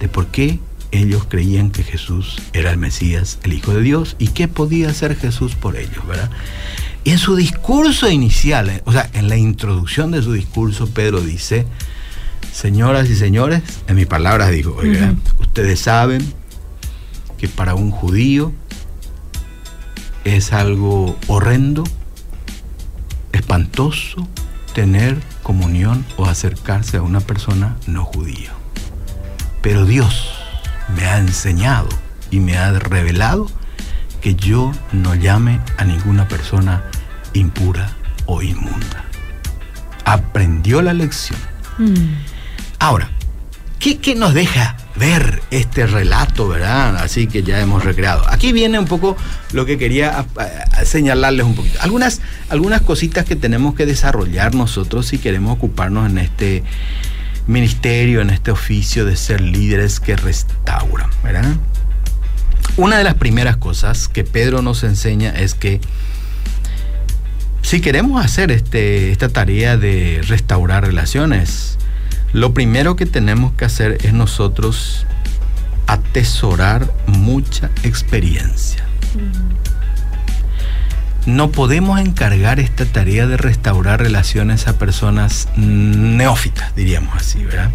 de 0.00 0.08
por 0.08 0.26
qué 0.26 0.60
ellos 0.92 1.24
creían 1.28 1.70
que 1.70 1.82
Jesús 1.82 2.40
era 2.52 2.70
el 2.70 2.78
Mesías, 2.78 3.38
el 3.44 3.52
Hijo 3.52 3.72
de 3.74 3.82
Dios, 3.82 4.16
y 4.18 4.28
qué 4.28 4.48
podía 4.48 4.90
hacer 4.90 5.16
Jesús 5.16 5.54
por 5.54 5.76
ellos, 5.76 6.06
¿verdad? 6.06 6.30
Y 7.04 7.12
en 7.12 7.18
su 7.18 7.36
discurso 7.36 8.10
inicial, 8.10 8.68
eh, 8.68 8.82
o 8.84 8.92
sea, 8.92 9.08
en 9.14 9.28
la 9.28 9.36
introducción 9.36 10.10
de 10.10 10.22
su 10.22 10.32
discurso, 10.32 10.86
Pedro 10.88 11.20
dice, 11.20 11.66
Señoras 12.60 13.08
y 13.08 13.16
señores, 13.16 13.62
en 13.86 13.96
mis 13.96 14.06
palabras 14.06 14.50
oiga, 14.50 15.14
ustedes 15.38 15.80
saben 15.80 16.20
que 17.38 17.48
para 17.48 17.74
un 17.74 17.90
judío 17.90 18.52
es 20.24 20.52
algo 20.52 21.16
horrendo, 21.26 21.84
espantoso 23.32 24.28
tener 24.74 25.16
comunión 25.42 26.04
o 26.18 26.26
acercarse 26.26 26.98
a 26.98 27.02
una 27.02 27.20
persona 27.20 27.78
no 27.86 28.04
judía. 28.04 28.52
Pero 29.62 29.86
Dios 29.86 30.30
me 30.94 31.06
ha 31.06 31.16
enseñado 31.16 31.88
y 32.30 32.40
me 32.40 32.58
ha 32.58 32.78
revelado 32.78 33.46
que 34.20 34.34
yo 34.34 34.70
no 34.92 35.14
llame 35.14 35.60
a 35.78 35.86
ninguna 35.86 36.28
persona 36.28 36.84
impura 37.32 37.96
o 38.26 38.42
inmunda. 38.42 39.06
Aprendió 40.04 40.82
la 40.82 40.92
lección. 40.92 41.38
Mm. 41.78 42.29
Ahora, 42.80 43.10
¿qué, 43.78 44.14
nos 44.14 44.34
deja 44.34 44.76
ver 44.96 45.42
este 45.50 45.86
relato, 45.86 46.48
verdad? 46.48 46.96
Así 46.96 47.26
que 47.26 47.42
ya 47.42 47.60
hemos 47.60 47.84
recreado. 47.84 48.24
Aquí 48.28 48.52
viene 48.52 48.78
un 48.78 48.86
poco 48.86 49.16
lo 49.52 49.64
que 49.66 49.78
quería 49.78 50.18
a- 50.18 50.26
a- 50.42 50.80
a 50.80 50.84
señalarles 50.84 51.44
un 51.46 51.54
poquito. 51.54 51.78
Algunas, 51.82 52.20
algunas 52.48 52.80
cositas 52.80 53.24
que 53.24 53.36
tenemos 53.36 53.74
que 53.74 53.86
desarrollar 53.86 54.54
nosotros 54.54 55.06
si 55.06 55.18
queremos 55.18 55.54
ocuparnos 55.56 56.10
en 56.10 56.18
este 56.18 56.64
ministerio, 57.46 58.20
en 58.22 58.30
este 58.30 58.50
oficio 58.50 59.04
de 59.04 59.16
ser 59.16 59.40
líderes 59.40 60.00
que 60.00 60.16
restauran, 60.16 61.08
¿verdad? 61.22 61.56
Una 62.76 62.96
de 62.98 63.04
las 63.04 63.14
primeras 63.14 63.56
cosas 63.56 64.08
que 64.08 64.24
Pedro 64.24 64.62
nos 64.62 64.84
enseña 64.84 65.30
es 65.30 65.54
que 65.54 65.80
si 67.62 67.80
queremos 67.80 68.24
hacer 68.24 68.50
este, 68.52 69.10
esta 69.12 69.28
tarea 69.28 69.76
de 69.76 70.22
restaurar 70.26 70.84
relaciones, 70.84 71.76
lo 72.32 72.54
primero 72.54 72.96
que 72.96 73.06
tenemos 73.06 73.52
que 73.52 73.64
hacer 73.64 73.98
es 74.02 74.12
nosotros 74.12 75.06
atesorar 75.86 76.92
mucha 77.06 77.70
experiencia. 77.82 78.84
No 81.26 81.50
podemos 81.50 82.00
encargar 82.00 82.60
esta 82.60 82.86
tarea 82.86 83.26
de 83.26 83.36
restaurar 83.36 84.00
relaciones 84.00 84.68
a 84.68 84.78
personas 84.78 85.48
neófitas, 85.56 86.74
diríamos 86.74 87.14
así, 87.16 87.44
¿verdad? 87.44 87.70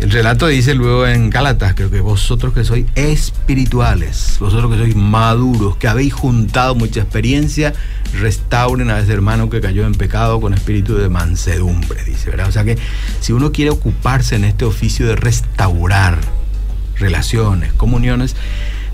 El 0.00 0.10
relato 0.10 0.48
dice 0.48 0.74
luego 0.74 1.06
en 1.06 1.30
Gálatas, 1.30 1.74
creo 1.74 1.90
que 1.90 2.00
vosotros 2.00 2.52
que 2.52 2.64
sois 2.64 2.86
espirituales, 2.94 4.36
vosotros 4.40 4.72
que 4.72 4.78
sois 4.78 4.96
maduros, 4.96 5.76
que 5.76 5.86
habéis 5.86 6.12
juntado 6.12 6.74
mucha 6.74 7.00
experiencia, 7.00 7.72
restauren 8.12 8.90
a 8.90 8.98
ese 8.98 9.12
hermano 9.12 9.48
que 9.48 9.60
cayó 9.60 9.86
en 9.86 9.94
pecado 9.94 10.40
con 10.40 10.52
espíritu 10.52 10.96
de 10.96 11.08
mansedumbre, 11.08 12.02
dice, 12.04 12.30
¿verdad? 12.30 12.48
O 12.48 12.52
sea 12.52 12.64
que 12.64 12.76
si 13.20 13.32
uno 13.32 13.52
quiere 13.52 13.70
ocuparse 13.70 14.36
en 14.36 14.44
este 14.44 14.64
oficio 14.64 15.06
de 15.06 15.16
restaurar 15.16 16.18
relaciones, 16.96 17.72
comuniones, 17.72 18.36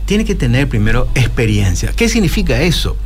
tiene 0.04 0.24
que 0.24 0.34
tener 0.34 0.68
primero 0.68 1.08
experiencia. 1.14 1.92
¿Qué 1.94 2.08
significa 2.08 2.60
eso? 2.60 2.96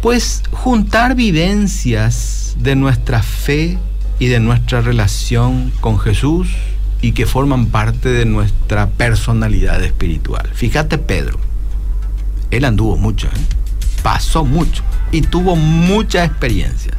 Pues 0.00 0.42
juntar 0.52 1.14
vivencias 1.14 2.56
de 2.58 2.76
nuestra 2.76 3.22
fe 3.22 3.78
y 4.18 4.26
de 4.26 4.40
nuestra 4.40 4.80
relación 4.80 5.72
con 5.80 5.98
Jesús, 5.98 6.48
y 7.06 7.12
que 7.12 7.24
forman 7.24 7.66
parte 7.66 8.08
de 8.08 8.24
nuestra 8.24 8.88
personalidad 8.88 9.80
espiritual. 9.80 10.50
Fíjate 10.52 10.98
Pedro, 10.98 11.38
él 12.50 12.64
anduvo 12.64 12.96
mucho, 12.96 13.28
¿eh? 13.28 13.46
pasó 14.02 14.44
mucho 14.44 14.82
y 15.12 15.20
tuvo 15.20 15.54
mucha 15.54 16.24
experiencia. 16.24 16.94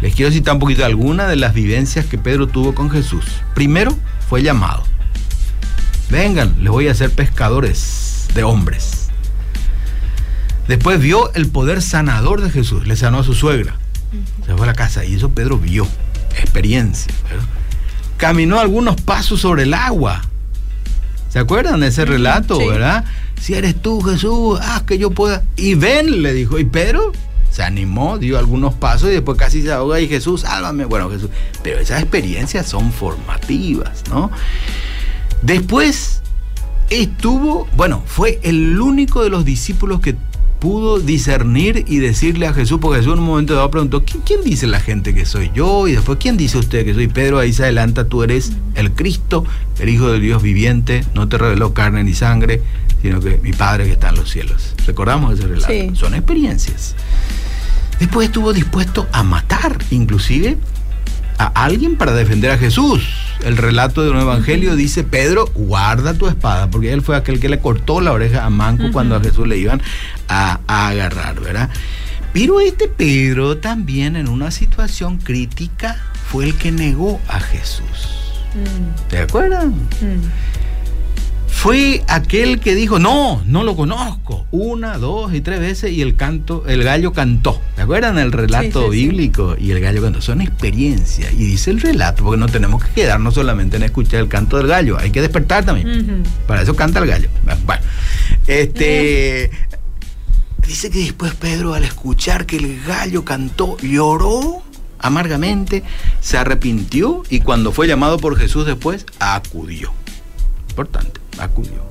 Les 0.00 0.14
quiero 0.14 0.32
citar 0.32 0.54
un 0.54 0.60
poquito 0.60 0.82
algunas 0.82 1.28
de 1.28 1.36
las 1.36 1.52
vivencias 1.52 2.06
que 2.06 2.16
Pedro 2.16 2.46
tuvo 2.46 2.74
con 2.74 2.90
Jesús. 2.90 3.26
Primero, 3.54 3.94
fue 4.30 4.42
llamado. 4.42 4.82
Vengan, 6.08 6.56
les 6.60 6.70
voy 6.70 6.88
a 6.88 6.92
hacer 6.92 7.10
pescadores 7.10 8.28
de 8.34 8.44
hombres. 8.44 9.10
Después 10.68 10.98
vio 11.00 11.34
el 11.34 11.48
poder 11.48 11.82
sanador 11.82 12.40
de 12.40 12.48
Jesús, 12.48 12.86
le 12.86 12.96
sanó 12.96 13.18
a 13.18 13.24
su 13.24 13.34
suegra. 13.34 13.76
Se 14.46 14.54
fue 14.54 14.62
a 14.62 14.68
la 14.68 14.74
casa 14.74 15.04
y 15.04 15.16
eso 15.16 15.28
Pedro 15.34 15.58
vio, 15.58 15.86
experiencia. 16.34 17.12
¿verdad? 17.28 17.44
Caminó 18.24 18.58
algunos 18.58 18.98
pasos 19.02 19.42
sobre 19.42 19.64
el 19.64 19.74
agua. 19.74 20.22
¿Se 21.28 21.38
acuerdan 21.38 21.80
de 21.80 21.88
ese 21.88 22.06
relato, 22.06 22.56
verdad? 22.56 23.04
Si 23.38 23.52
eres 23.52 23.82
tú, 23.82 24.00
Jesús, 24.00 24.58
haz 24.62 24.84
que 24.84 24.96
yo 24.96 25.10
pueda. 25.10 25.44
Y 25.56 25.74
ven, 25.74 26.22
le 26.22 26.32
dijo. 26.32 26.58
Y 26.58 26.64
Pedro 26.64 27.12
se 27.50 27.62
animó, 27.62 28.16
dio 28.16 28.38
algunos 28.38 28.72
pasos 28.72 29.10
y 29.10 29.12
después 29.12 29.36
casi 29.36 29.60
se 29.60 29.70
ahoga 29.70 30.00
y 30.00 30.08
Jesús, 30.08 30.40
sálvame. 30.40 30.86
Bueno, 30.86 31.10
Jesús. 31.10 31.28
Pero 31.62 31.80
esas 31.80 32.00
experiencias 32.00 32.66
son 32.66 32.92
formativas, 32.92 34.04
¿no? 34.08 34.30
Después 35.42 36.22
estuvo, 36.88 37.68
bueno, 37.76 38.02
fue 38.06 38.40
el 38.42 38.80
único 38.80 39.22
de 39.22 39.28
los 39.28 39.44
discípulos 39.44 40.00
que 40.00 40.16
pudo 40.64 40.98
discernir 40.98 41.84
y 41.86 41.98
decirle 41.98 42.46
a 42.46 42.54
Jesús, 42.54 42.78
porque 42.80 43.00
Jesús 43.00 43.12
en 43.12 43.18
un 43.18 43.26
momento 43.26 43.54
dado 43.54 43.70
preguntó, 43.70 44.02
¿quién, 44.02 44.42
dice 44.42 44.66
la 44.66 44.80
gente 44.80 45.12
que 45.12 45.26
soy 45.26 45.50
yo? 45.54 45.86
Y 45.86 45.92
después, 45.92 46.16
¿quién 46.18 46.38
dice 46.38 46.56
usted 46.56 46.86
que 46.86 46.94
soy 46.94 47.06
Pedro? 47.06 47.38
Ahí 47.38 47.52
se 47.52 47.64
adelanta, 47.64 48.08
tú 48.08 48.22
eres 48.22 48.52
el 48.74 48.92
Cristo, 48.92 49.44
el 49.78 49.90
Hijo 49.90 50.10
del 50.10 50.22
Dios 50.22 50.42
viviente, 50.42 51.04
no 51.12 51.28
te 51.28 51.36
reveló 51.36 51.74
carne 51.74 52.02
ni 52.02 52.14
sangre, 52.14 52.62
sino 53.02 53.20
que 53.20 53.38
mi 53.42 53.52
Padre 53.52 53.84
que 53.84 53.92
está 53.92 54.08
en 54.08 54.14
los 54.14 54.30
cielos. 54.30 54.74
¿Recordamos 54.86 55.38
ese 55.38 55.48
relato? 55.48 55.96
Son 55.96 56.14
experiencias. 56.14 56.94
Después 58.00 58.28
estuvo 58.28 58.54
dispuesto 58.54 59.06
a 59.12 59.22
matar, 59.22 59.76
inclusive 59.90 60.56
a 61.38 61.64
alguien 61.64 61.96
para 61.96 62.12
defender 62.12 62.50
a 62.50 62.58
Jesús. 62.58 63.02
El 63.44 63.56
relato 63.56 64.02
de 64.02 64.10
un 64.10 64.20
evangelio 64.20 64.76
dice, 64.76 65.04
Pedro, 65.04 65.46
guarda 65.54 66.14
tu 66.14 66.28
espada, 66.28 66.70
porque 66.70 66.92
él 66.92 67.02
fue 67.02 67.16
aquel 67.16 67.40
que 67.40 67.48
le 67.48 67.58
cortó 67.58 68.00
la 68.00 68.12
oreja 68.12 68.44
a 68.44 68.50
Manco 68.50 68.90
cuando 68.92 69.16
a 69.16 69.20
Jesús 69.20 69.46
le 69.46 69.58
iban 69.58 69.82
a, 70.28 70.60
agarrar, 70.66 71.40
¿verdad? 71.40 71.70
Pero 72.32 72.60
este 72.60 72.88
Pedro 72.88 73.58
también 73.58 74.16
en 74.16 74.28
una 74.28 74.50
situación 74.50 75.18
crítica 75.18 75.96
fue 76.30 76.46
el 76.46 76.54
que 76.56 76.72
negó 76.72 77.20
a 77.28 77.40
Jesús. 77.40 78.42
Mm. 78.54 79.08
¿Te 79.08 79.18
acuerdan? 79.18 79.70
Mm 79.70 80.63
fue 81.64 82.04
aquel 82.08 82.60
que 82.60 82.74
dijo, 82.74 82.98
no, 82.98 83.42
no 83.46 83.64
lo 83.64 83.74
conozco, 83.74 84.44
una, 84.50 84.98
dos 84.98 85.32
y 85.32 85.40
tres 85.40 85.60
veces 85.60 85.92
y 85.92 86.02
el 86.02 86.14
canto, 86.14 86.62
el 86.66 86.84
gallo 86.84 87.14
cantó. 87.14 87.58
¿Se 87.74 87.80
acuerdan 87.80 88.18
el 88.18 88.32
relato 88.32 88.90
bíblico? 88.90 89.56
Y 89.58 89.70
el 89.70 89.80
gallo 89.80 90.02
cantó. 90.02 90.20
Son 90.20 90.42
experiencias. 90.42 91.32
Y 91.32 91.38
dice 91.38 91.70
el 91.70 91.80
relato, 91.80 92.22
porque 92.22 92.38
no 92.38 92.48
tenemos 92.48 92.84
que 92.84 92.90
quedarnos 92.90 93.32
solamente 93.32 93.78
en 93.78 93.84
escuchar 93.84 94.20
el 94.20 94.28
canto 94.28 94.58
del 94.58 94.66
gallo, 94.66 94.98
hay 94.98 95.10
que 95.10 95.22
despertar 95.22 95.64
también. 95.64 96.24
Para 96.46 96.60
eso 96.60 96.76
canta 96.76 96.98
el 96.98 97.06
gallo. 97.06 97.30
Bueno, 97.64 97.82
este... 98.46 99.50
Dice 100.66 100.90
que 100.90 100.98
después 100.98 101.32
Pedro 101.32 101.72
al 101.72 101.84
escuchar 101.84 102.44
que 102.44 102.58
el 102.58 102.82
gallo 102.82 103.24
cantó, 103.24 103.78
lloró 103.78 104.62
amargamente, 104.98 105.82
se 106.20 106.36
arrepintió 106.36 107.22
y 107.30 107.40
cuando 107.40 107.72
fue 107.72 107.88
llamado 107.88 108.18
por 108.18 108.36
Jesús 108.36 108.66
después, 108.66 109.06
acudió. 109.18 109.94
Importante 110.68 111.23
acudió. 111.38 111.84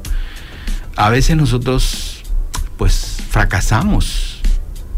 A 0.96 1.10
veces 1.10 1.36
nosotros 1.36 2.24
pues 2.78 3.18
fracasamos 3.30 4.42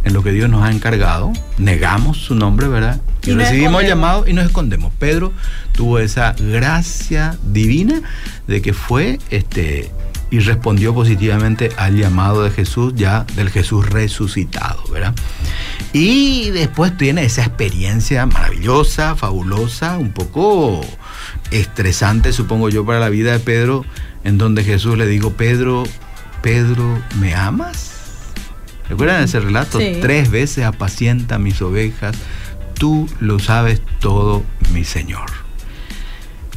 en 0.03 0.13
lo 0.13 0.23
que 0.23 0.31
Dios 0.31 0.49
nos 0.49 0.63
ha 0.63 0.71
encargado, 0.71 1.33
negamos 1.57 2.17
su 2.17 2.35
nombre, 2.35 2.67
¿verdad? 2.67 3.01
Y, 3.25 3.31
recibimos 3.31 3.81
el 3.81 3.89
llamado 3.89 4.27
y 4.27 4.33
nos 4.33 4.45
escondemos. 4.45 4.93
Pedro 4.99 5.33
tuvo 5.71 5.97
esa 5.99 6.33
gracia 6.37 7.37
divina 7.43 8.01
de 8.47 8.61
que 8.61 8.73
fue 8.73 9.19
este 9.31 9.91
y 10.29 10.39
respondió 10.39 10.93
positivamente 10.93 11.71
al 11.77 11.97
llamado 11.97 12.43
de 12.43 12.51
Jesús, 12.51 12.93
ya 12.95 13.25
del 13.35 13.49
Jesús 13.49 13.87
resucitado, 13.89 14.83
¿verdad? 14.91 15.13
Y 15.93 16.49
después 16.49 16.97
tiene 16.97 17.23
esa 17.23 17.43
experiencia 17.43 18.25
maravillosa, 18.25 19.15
fabulosa, 19.15 19.97
un 19.97 20.11
poco 20.11 20.81
estresante, 21.51 22.33
supongo 22.33 22.69
yo, 22.69 22.85
para 22.85 22.99
la 22.99 23.09
vida 23.09 23.31
de 23.31 23.39
Pedro, 23.39 23.85
en 24.25 24.37
donde 24.37 24.63
Jesús 24.63 24.97
le 24.97 25.07
dijo, 25.07 25.31
Pedro, 25.31 25.83
Pedro, 26.41 27.01
¿me 27.19 27.33
amas? 27.33 27.93
¿Recuerdan 28.89 29.23
ese 29.23 29.39
relato? 29.39 29.79
Tres 30.01 30.29
veces 30.29 30.65
apacienta 30.65 31.39
mis 31.39 31.61
ovejas, 31.61 32.17
tú 32.73 33.07
lo 33.19 33.39
sabes 33.39 33.81
todo, 33.99 34.43
mi 34.73 34.83
Señor. 34.83 35.44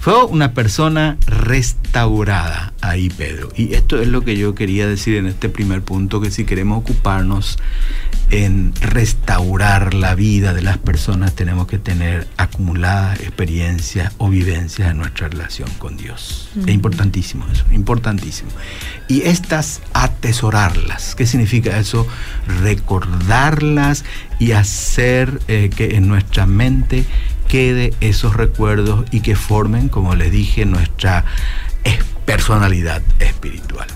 Fue 0.01 0.25
una 0.25 0.55
persona 0.55 1.17
restaurada 1.27 2.73
ahí, 2.81 3.11
Pedro. 3.11 3.49
Y 3.57 3.75
esto 3.75 4.01
es 4.01 4.09
lo 4.09 4.23
que 4.23 4.37
yo 4.37 4.55
quería 4.55 4.87
decir 4.87 5.17
en 5.17 5.27
este 5.27 5.49
primer 5.49 5.83
punto, 5.83 6.21
que 6.21 6.31
si 6.31 6.45
queremos 6.45 6.79
ocuparnos 6.79 7.59
en 8.31 8.75
restaurar 8.81 9.95
la 9.95 10.15
vida 10.15 10.53
de 10.53 10.61
las 10.61 10.77
personas 10.77 11.35
tenemos 11.35 11.67
que 11.67 11.79
tener 11.79 12.27
acumuladas 12.37 13.21
experiencias 13.21 14.13
o 14.19 14.29
vivencias 14.29 14.91
en 14.91 14.99
nuestra 14.99 15.29
relación 15.29 15.69
con 15.79 15.97
Dios. 15.97 16.51
Es 16.67 16.75
importantísimo 16.75 17.47
eso, 17.51 17.65
importantísimo. 17.73 18.51
Y 19.09 19.23
estas 19.23 19.81
atesorarlas, 19.95 21.15
¿qué 21.15 21.27
significa 21.27 21.79
eso? 21.79 22.07
Recordarlas 22.63 24.05
y 24.39 24.53
hacer 24.53 25.41
eh, 25.49 25.71
que 25.75 25.97
en 25.97 26.09
nuestra 26.09 26.47
mente 26.47 27.07
quede 27.49 27.93
esos 28.01 28.37
recuerdos 28.37 29.05
y 29.11 29.21
que 29.21 29.35
formen, 29.35 29.89
como 29.89 30.15
les 30.15 30.31
dije, 30.31 30.65
nuestra 30.65 31.25
personalidad 32.25 33.03
espiritual. 33.21 33.89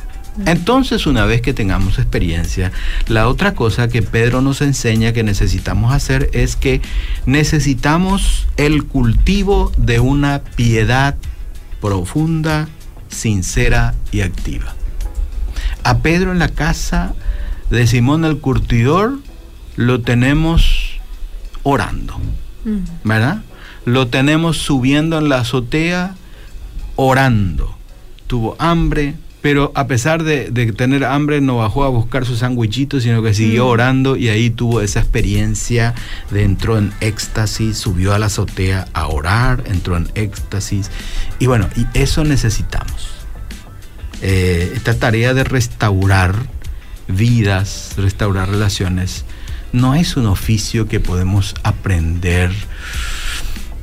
Entonces, 0.47 1.07
una 1.07 1.27
vez 1.27 1.43
que 1.43 1.53
tengamos 1.53 1.99
experiencia, 1.99 2.73
la 3.07 3.29
otra 3.29 3.53
cosa 3.55 3.89
que 3.89 4.01
Pedro 4.01 4.41
nos 4.41 4.63
enseña 4.63 5.13
que 5.13 5.23
necesitamos 5.23 5.93
hacer 5.93 6.31
es 6.33 6.57
que 6.57 6.81
necesitamos 7.27 8.49
el 8.57 8.85
cultivo 8.85 9.71
de 9.77 10.01
una 10.01 10.41
piedad 10.57 11.17
profunda, 11.83 12.69
sincera 13.11 13.95
y 14.11 14.23
activa. 14.23 14.75
A 15.85 15.99
Pedro 15.99 16.33
en 16.33 16.39
la 16.39 16.49
casa 16.49 17.15
de 17.69 17.87
Simón 17.87 18.25
el 18.25 18.39
curtidor 18.39 19.19
lo 19.77 20.01
tenemos 20.01 21.01
orando, 21.63 22.19
¿verdad? 23.05 23.43
Lo 23.85 24.09
tenemos 24.09 24.59
subiendo 24.59 25.19
en 25.19 25.29
la 25.29 25.39
azotea 25.39 26.15
orando. 26.97 27.77
Tuvo 28.27 28.57
hambre, 28.59 29.15
pero 29.43 29.73
a 29.75 29.89
pesar 29.89 30.23
de, 30.23 30.51
tener 30.73 31.05
hambre 31.05 31.41
no 31.41 31.57
bajó 31.57 31.85
a 31.85 31.89
buscar 31.89 32.25
su 32.25 32.37
sándwichito, 32.37 33.01
sino 33.01 33.23
que 33.23 33.35
siguió 33.35 33.67
mm. 33.67 33.69
orando 33.69 34.17
y 34.17 34.29
ahí 34.29 34.51
tuvo 34.51 34.81
esa 34.81 35.01
experiencia 35.01 35.95
de 36.31 36.45
entró 36.45 36.79
en 36.79 36.93
éxtasis, 37.01 37.77
subió 37.77 38.15
a 38.15 38.19
la 38.19 38.27
azotea 38.27 38.87
a 38.93 39.09
orar, 39.09 39.65
entró 39.67 39.97
en 39.97 40.09
éxtasis. 40.15 40.91
Y 41.41 41.47
bueno, 41.47 41.69
y 41.77 41.87
eso 41.99 42.23
necesitamos. 42.23 43.11
Eh, 44.23 44.73
esta 44.77 44.97
tarea 44.97 45.35
de 45.35 45.43
restaurar 45.43 46.37
vidas, 47.09 47.95
restaurar 47.97 48.49
relaciones, 48.49 49.25
no 49.73 49.95
es 49.95 50.17
un 50.17 50.27
oficio 50.27 50.87
que 50.87 51.01
podemos 51.01 51.55
aprender, 51.63 52.53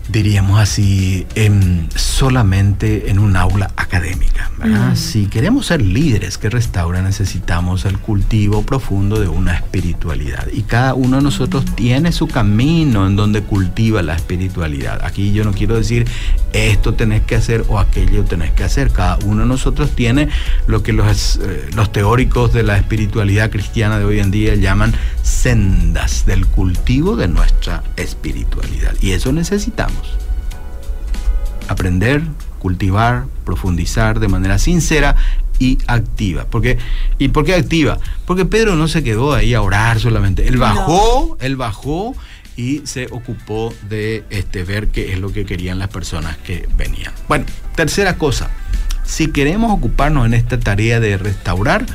diríamos 0.09 0.59
así, 0.59 1.25
en 1.35 1.87
solamente 1.95 3.09
en 3.09 3.19
un 3.19 3.35
aula 3.35 3.71
académica. 3.75 4.51
Mm. 4.57 4.95
Si 4.95 5.27
queremos 5.27 5.67
ser 5.67 5.81
líderes 5.81 6.37
que 6.37 6.49
restauran, 6.49 7.03
necesitamos 7.05 7.85
el 7.85 7.97
cultivo 7.99 8.63
profundo 8.63 9.19
de 9.19 9.27
una 9.27 9.55
espiritualidad. 9.55 10.47
Y 10.51 10.63
cada 10.63 10.93
uno 10.93 11.17
de 11.17 11.23
nosotros 11.23 11.65
Mm. 11.65 11.75
tiene 11.75 12.11
su 12.11 12.27
camino 12.27 13.07
en 13.07 13.15
donde 13.15 13.41
cultiva 13.41 14.01
la 14.01 14.15
espiritualidad. 14.15 15.03
Aquí 15.03 15.31
yo 15.31 15.43
no 15.43 15.51
quiero 15.51 15.75
decir 15.75 16.07
esto 16.53 16.93
tenés 16.93 17.21
que 17.21 17.35
hacer 17.35 17.65
o 17.67 17.79
aquello 17.79 18.23
tenés 18.25 18.51
que 18.51 18.63
hacer. 18.63 18.91
Cada 18.91 19.17
uno 19.25 19.41
de 19.43 19.47
nosotros 19.47 19.91
tiene 19.95 20.29
lo 20.67 20.83
que 20.83 20.93
los, 20.93 21.39
eh, 21.41 21.69
los 21.75 21.91
teóricos 21.91 22.53
de 22.53 22.63
la 22.63 22.77
espiritualidad 22.77 23.51
cristiana 23.51 23.99
de 23.99 24.05
hoy 24.05 24.19
en 24.19 24.31
día 24.31 24.55
llaman 24.55 24.93
sendas 25.21 26.25
del 26.25 26.47
cultivo 26.47 27.15
de 27.15 27.27
nuestra 27.27 27.83
espiritualidad. 27.95 28.93
Y 29.01 29.11
eso 29.11 29.31
necesitamos 29.31 29.98
aprender, 31.67 32.21
cultivar, 32.59 33.25
profundizar 33.45 34.19
de 34.19 34.27
manera 34.27 34.57
sincera 34.59 35.15
y 35.59 35.77
activa. 35.87 36.45
Porque, 36.49 36.77
¿Y 37.17 37.29
por 37.29 37.45
qué 37.45 37.53
activa? 37.55 37.99
Porque 38.25 38.45
Pedro 38.45 38.75
no 38.75 38.87
se 38.87 39.03
quedó 39.03 39.33
ahí 39.33 39.53
a 39.53 39.61
orar 39.61 39.99
solamente. 39.99 40.47
Él 40.47 40.57
bajó, 40.57 41.37
él 41.41 41.55
bajó 41.55 42.15
y 42.55 42.81
se 42.85 43.07
ocupó 43.11 43.73
de 43.87 44.23
este, 44.29 44.63
ver 44.63 44.87
qué 44.87 45.13
es 45.13 45.19
lo 45.19 45.31
que 45.31 45.45
querían 45.45 45.79
las 45.79 45.89
personas 45.89 46.37
que 46.37 46.67
venían. 46.77 47.13
Bueno, 47.27 47.45
tercera 47.75 48.17
cosa. 48.17 48.49
Si 49.05 49.31
queremos 49.31 49.71
ocuparnos 49.71 50.27
en 50.27 50.35
esta 50.35 50.59
tarea 50.59 50.99
de 50.99 51.17
restaurar, 51.17 51.85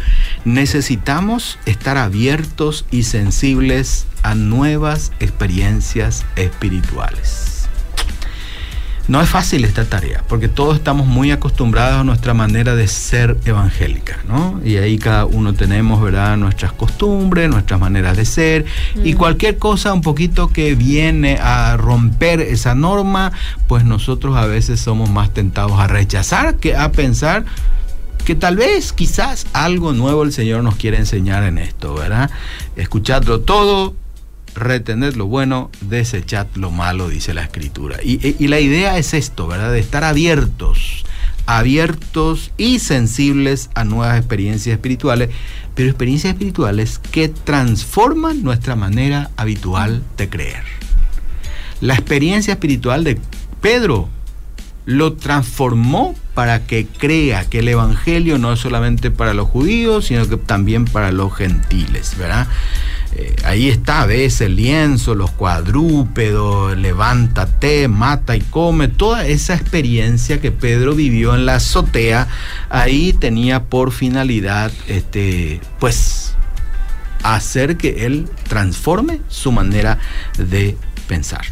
necesitamos 0.45 1.59
estar 1.65 1.97
abiertos 1.97 2.87
y 2.91 3.05
sensibles 3.05 4.07
a 4.23 4.35
nuevas 4.35 5.13
experiencias 5.21 6.25
espirituales. 6.35 7.54
No 9.07 9.21
es 9.21 9.29
fácil 9.29 9.65
esta 9.65 9.85
tarea, 9.85 10.25
porque 10.29 10.49
todos 10.49 10.77
estamos 10.77 11.07
muy 11.07 11.31
acostumbrados 11.31 12.01
a 12.01 12.05
nuestra 12.05 12.33
manera 12.33 12.75
de 12.75 12.89
ser 12.89 13.37
evangélica, 13.45 14.21
¿no? 14.27 14.61
Y 14.65 14.77
ahí 14.77 14.99
cada 14.99 15.27
uno 15.27 15.53
tenemos, 15.53 16.01
¿verdad?, 16.01 16.39
nuestras 16.39 16.73
costumbres, 16.73 17.51
nuestras 17.51 17.79
maneras 17.79 18.17
de 18.17 18.25
ser, 18.25 18.65
y 19.03 19.13
cualquier 19.13 19.59
cosa 19.59 19.93
un 19.93 20.01
poquito 20.01 20.49
que 20.49 20.75
viene 20.75 21.37
a 21.37 21.77
romper 21.77 22.41
esa 22.41 22.75
norma, 22.75 23.33
pues 23.69 23.85
nosotros 23.85 24.37
a 24.37 24.47
veces 24.47 24.81
somos 24.81 25.11
más 25.11 25.35
tentados 25.35 25.79
a 25.79 25.87
rechazar 25.87 26.57
que 26.57 26.75
a 26.75 26.91
pensar 26.91 27.45
que 28.25 28.35
tal 28.35 28.57
vez, 28.57 28.95
quizás 28.95 29.47
algo 29.53 29.93
nuevo 29.93 30.23
el 30.23 30.33
Señor 30.33 30.63
nos 30.63 30.77
quiere 30.77 30.97
enseñar 30.97 31.43
en 31.43 31.59
esto, 31.59 31.95
¿verdad? 31.95 32.31
Escuchadlo 32.75 33.41
todo, 33.41 33.95
retened 34.55 35.15
lo 35.15 35.27
bueno, 35.27 35.71
desechad 35.81 36.47
lo 36.55 36.71
malo, 36.71 37.09
dice 37.09 37.35
la 37.35 37.43
escritura. 37.43 37.99
Y, 38.03 38.37
y, 38.43 38.49
la 38.49 38.61
idea 38.61 38.99
es 38.99 39.15
esto, 39.15 39.47
¿verdad? 39.47 39.73
De 39.73 39.81
estar 39.81 40.05
abiertos, 40.05 41.05
abiertos 41.47 42.53
y 42.57 42.79
sensibles 42.79 43.71
a 43.75 43.85
nuevas 43.85 44.19
experiencias 44.19 44.75
espirituales, 44.75 45.31
pero 45.75 45.89
experiencias 45.89 46.33
espirituales 46.35 46.99
que 46.99 47.29
transforman 47.29 48.43
nuestra 48.43 48.77
manera 48.77 49.31
habitual 49.37 50.03
de 50.17 50.29
creer. 50.29 50.65
La 51.81 51.95
experiencia 51.95 52.55
espiritual 52.55 53.05
de 53.05 53.19
Pedro 53.61 54.09
lo 54.87 55.15
transformó 55.15 56.15
para 56.35 56.67
que 56.67 56.87
crea 56.87 57.49
que 57.49 57.61
el 57.61 57.69
Evangelio 57.69 58.39
no 58.39 58.53
es 58.53 58.61
solamente 58.61 59.11
para 59.11 59.35
los 59.35 59.49
judíos, 59.49 60.07
sino 60.07 60.29
que 60.29 60.37
también 60.37 60.85
para 60.85 61.13
los 61.13 61.35
gentiles, 61.35 62.17
¿verdad? 62.19 62.47
Eh, 63.17 63.37
ahí 63.45 63.69
está, 63.69 64.07
ves 64.07 64.41
el 64.41 64.57
lienzo, 64.57 65.15
los 65.15 65.31
cuadrúpedos, 65.31 66.77
levántate, 66.77 67.87
mata 67.87 68.35
y 68.35 68.41
come, 68.41 68.89
toda 68.89 69.27
esa 69.27 69.55
experiencia 69.55 70.41
que 70.41 70.51
Pedro 70.51 70.95
vivió 70.97 71.35
en 71.35 71.47
la 71.47 71.57
azotea, 71.57 72.27
ahí 72.71 73.13
tenía 73.13 73.65
por 73.65 73.93
finalidad, 73.93 74.73
este, 74.89 75.61
pues, 75.79 76.35
hacer 77.23 77.77
que 77.77 78.05
él 78.05 78.29
transforme 78.49 79.21
su 79.29 79.53
manera 79.53 79.99
de 80.37 80.77
pensar. 81.07 81.43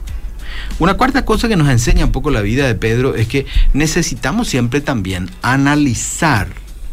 Una 0.81 0.94
cuarta 0.94 1.25
cosa 1.25 1.48
que 1.48 1.57
nos 1.57 1.68
enseña 1.68 2.05
un 2.05 2.12
poco 2.12 2.31
la 2.31 2.40
vida 2.40 2.66
de 2.66 2.75
Pedro 2.75 3.14
es 3.14 3.29
que 3.29 3.46
necesitamos 3.72 4.48
siempre 4.48 4.81
también 4.81 5.31
analizar 5.42 6.48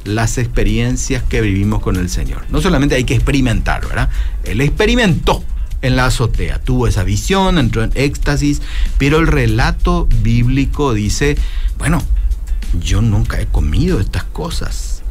las 0.05 0.37
experiencias 0.37 1.23
que 1.23 1.41
vivimos 1.41 1.81
con 1.81 1.95
el 1.95 2.09
Señor. 2.09 2.45
No 2.49 2.61
solamente 2.61 2.95
hay 2.95 3.03
que 3.03 3.15
experimentar, 3.15 3.85
¿verdad? 3.87 4.09
Él 4.43 4.61
experimentó 4.61 5.43
en 5.81 5.95
la 5.95 6.05
azotea, 6.05 6.59
tuvo 6.59 6.87
esa 6.87 7.03
visión, 7.03 7.57
entró 7.57 7.83
en 7.83 7.91
éxtasis, 7.95 8.61
pero 8.97 9.19
el 9.19 9.27
relato 9.27 10.07
bíblico 10.21 10.93
dice, 10.93 11.37
bueno, 11.77 12.03
yo 12.79 13.01
nunca 13.01 13.39
he 13.39 13.45
comido 13.45 13.99
estas 13.99 14.23
cosas. 14.25 15.03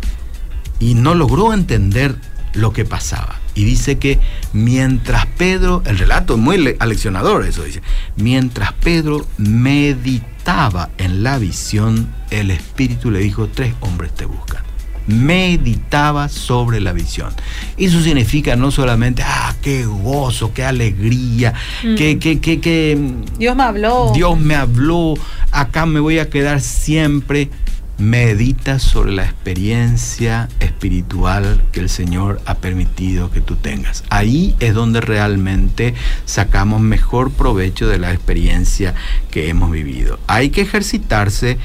Y 0.79 0.95
no 0.95 1.15
logró 1.15 1.53
entender 1.53 2.17
lo 2.53 2.73
que 2.73 2.85
pasaba. 2.85 3.41
Y 3.55 3.65
dice 3.65 3.99
que 3.99 4.21
mientras 4.53 5.27
Pedro, 5.27 5.83
el 5.87 5.99
relato 5.99 6.35
es 6.35 6.41
muy 6.41 6.77
aleccionador, 6.79 7.45
eso 7.45 7.65
dice, 7.65 7.83
mientras 8.17 8.73
Pedro 8.75 9.27
meditaba 9.37 10.91
en 10.99 11.23
la 11.23 11.39
visión, 11.39 12.13
el 12.31 12.51
Espíritu 12.51 13.11
le 13.11 13.19
dijo, 13.19 13.49
tres 13.49 13.75
hombres 13.81 14.15
te 14.15 14.27
buscan. 14.27 14.68
Meditaba 15.09 16.29
sobre 16.29 16.81
la 16.81 16.93
visión. 16.93 17.33
Eso 17.77 18.01
significa 18.01 18.55
no 18.55 18.71
solamente, 18.71 19.23
ah, 19.25 19.55
qué 19.61 19.85
gozo, 19.85 20.53
qué 20.55 20.65
alegría, 20.65 21.55
mm. 21.83 21.95
que, 21.97 22.19
que, 22.19 22.41
que, 22.41 22.61
que... 22.61 22.99
Dios 23.39 23.57
me 23.57 23.65
habló. 23.65 24.13
Dios 24.15 24.39
me 24.39 24.55
habló, 24.55 25.15
acá 25.51 25.87
me 25.87 25.99
voy 25.99 26.21
a 26.21 26.31
quedar 26.31 26.61
siempre 26.61 27.51
medita 27.99 28.79
sobre 28.79 29.13
la 29.13 29.25
experiencia 29.25 30.49
espiritual 30.61 31.61
que 31.73 31.81
el 31.81 31.89
Señor 31.89 32.41
ha 32.47 32.55
permitido 32.55 33.31
que 33.31 33.41
tú 33.41 33.57
tengas. 33.57 34.05
Ahí 34.09 34.55
es 34.61 34.73
donde 34.73 35.01
realmente 35.01 35.95
sacamos 36.25 36.81
mejor 36.81 37.33
provecho 37.33 37.89
de 37.89 37.99
la 37.99 38.13
experiencia 38.13 38.95
que 39.31 39.49
hemos 39.49 39.71
vivido. 39.73 40.21
Hay 40.29 40.51
que 40.51 40.63
ejercitarse 40.63 41.59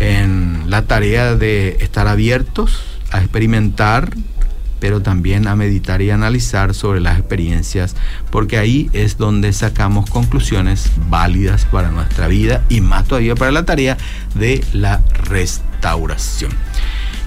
en 0.00 0.68
la 0.68 0.82
tarea 0.82 1.36
de 1.36 1.76
estar 1.80 2.08
abiertos 2.08 2.82
a 3.12 3.20
experimentar 3.20 4.10
pero 4.80 5.00
también 5.02 5.46
a 5.46 5.54
meditar 5.54 6.02
y 6.02 6.10
analizar 6.10 6.74
sobre 6.74 7.00
las 7.00 7.18
experiencias, 7.18 7.94
porque 8.30 8.58
ahí 8.58 8.90
es 8.92 9.18
donde 9.18 9.52
sacamos 9.52 10.08
conclusiones 10.10 10.90
válidas 11.08 11.66
para 11.66 11.90
nuestra 11.90 12.26
vida 12.26 12.64
y 12.68 12.80
más 12.80 13.06
todavía 13.06 13.36
para 13.36 13.52
la 13.52 13.64
tarea 13.64 13.98
de 14.34 14.64
la 14.72 15.02
restauración. 15.24 16.50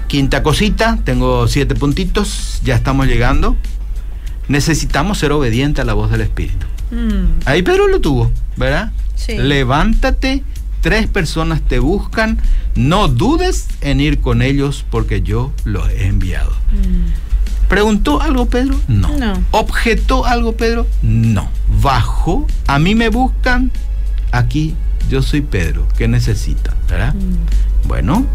Quinta 0.08 0.42
cosita, 0.42 0.98
tengo 1.04 1.48
siete 1.48 1.74
puntitos, 1.74 2.60
ya 2.64 2.74
estamos 2.74 3.06
llegando. 3.06 3.56
Necesitamos 4.48 5.18
ser 5.18 5.32
obedientes 5.32 5.82
a 5.82 5.86
la 5.86 5.94
voz 5.94 6.10
del 6.10 6.20
Espíritu. 6.20 6.66
Mm. 6.90 7.46
Ahí 7.46 7.62
Pedro 7.62 7.88
lo 7.88 8.00
tuvo, 8.00 8.30
¿verdad? 8.56 8.92
Sí. 9.14 9.38
Levántate, 9.38 10.42
tres 10.84 11.06
personas 11.06 11.62
te 11.62 11.78
buscan, 11.78 12.38
no 12.74 13.08
dudes 13.08 13.68
en 13.80 14.00
ir 14.00 14.20
con 14.20 14.42
ellos 14.42 14.84
porque 14.90 15.22
yo 15.22 15.50
los 15.64 15.88
he 15.88 16.08
enviado. 16.08 16.50
Mm. 16.50 17.68
¿Preguntó 17.70 18.20
algo 18.20 18.50
Pedro? 18.50 18.78
No. 18.86 19.16
no. 19.16 19.42
¿Objetó 19.50 20.26
algo 20.26 20.58
Pedro? 20.58 20.86
No. 21.00 21.48
¿Bajó? 21.80 22.46
A 22.66 22.78
mí 22.78 22.94
me 22.94 23.08
buscan. 23.08 23.72
Aquí 24.30 24.74
yo 25.08 25.22
soy 25.22 25.40
Pedro. 25.40 25.88
¿Qué 25.96 26.06
necesitan? 26.06 26.74
¿Verdad? 26.86 27.14
Mm. 27.14 27.88
Bueno, 27.88 28.26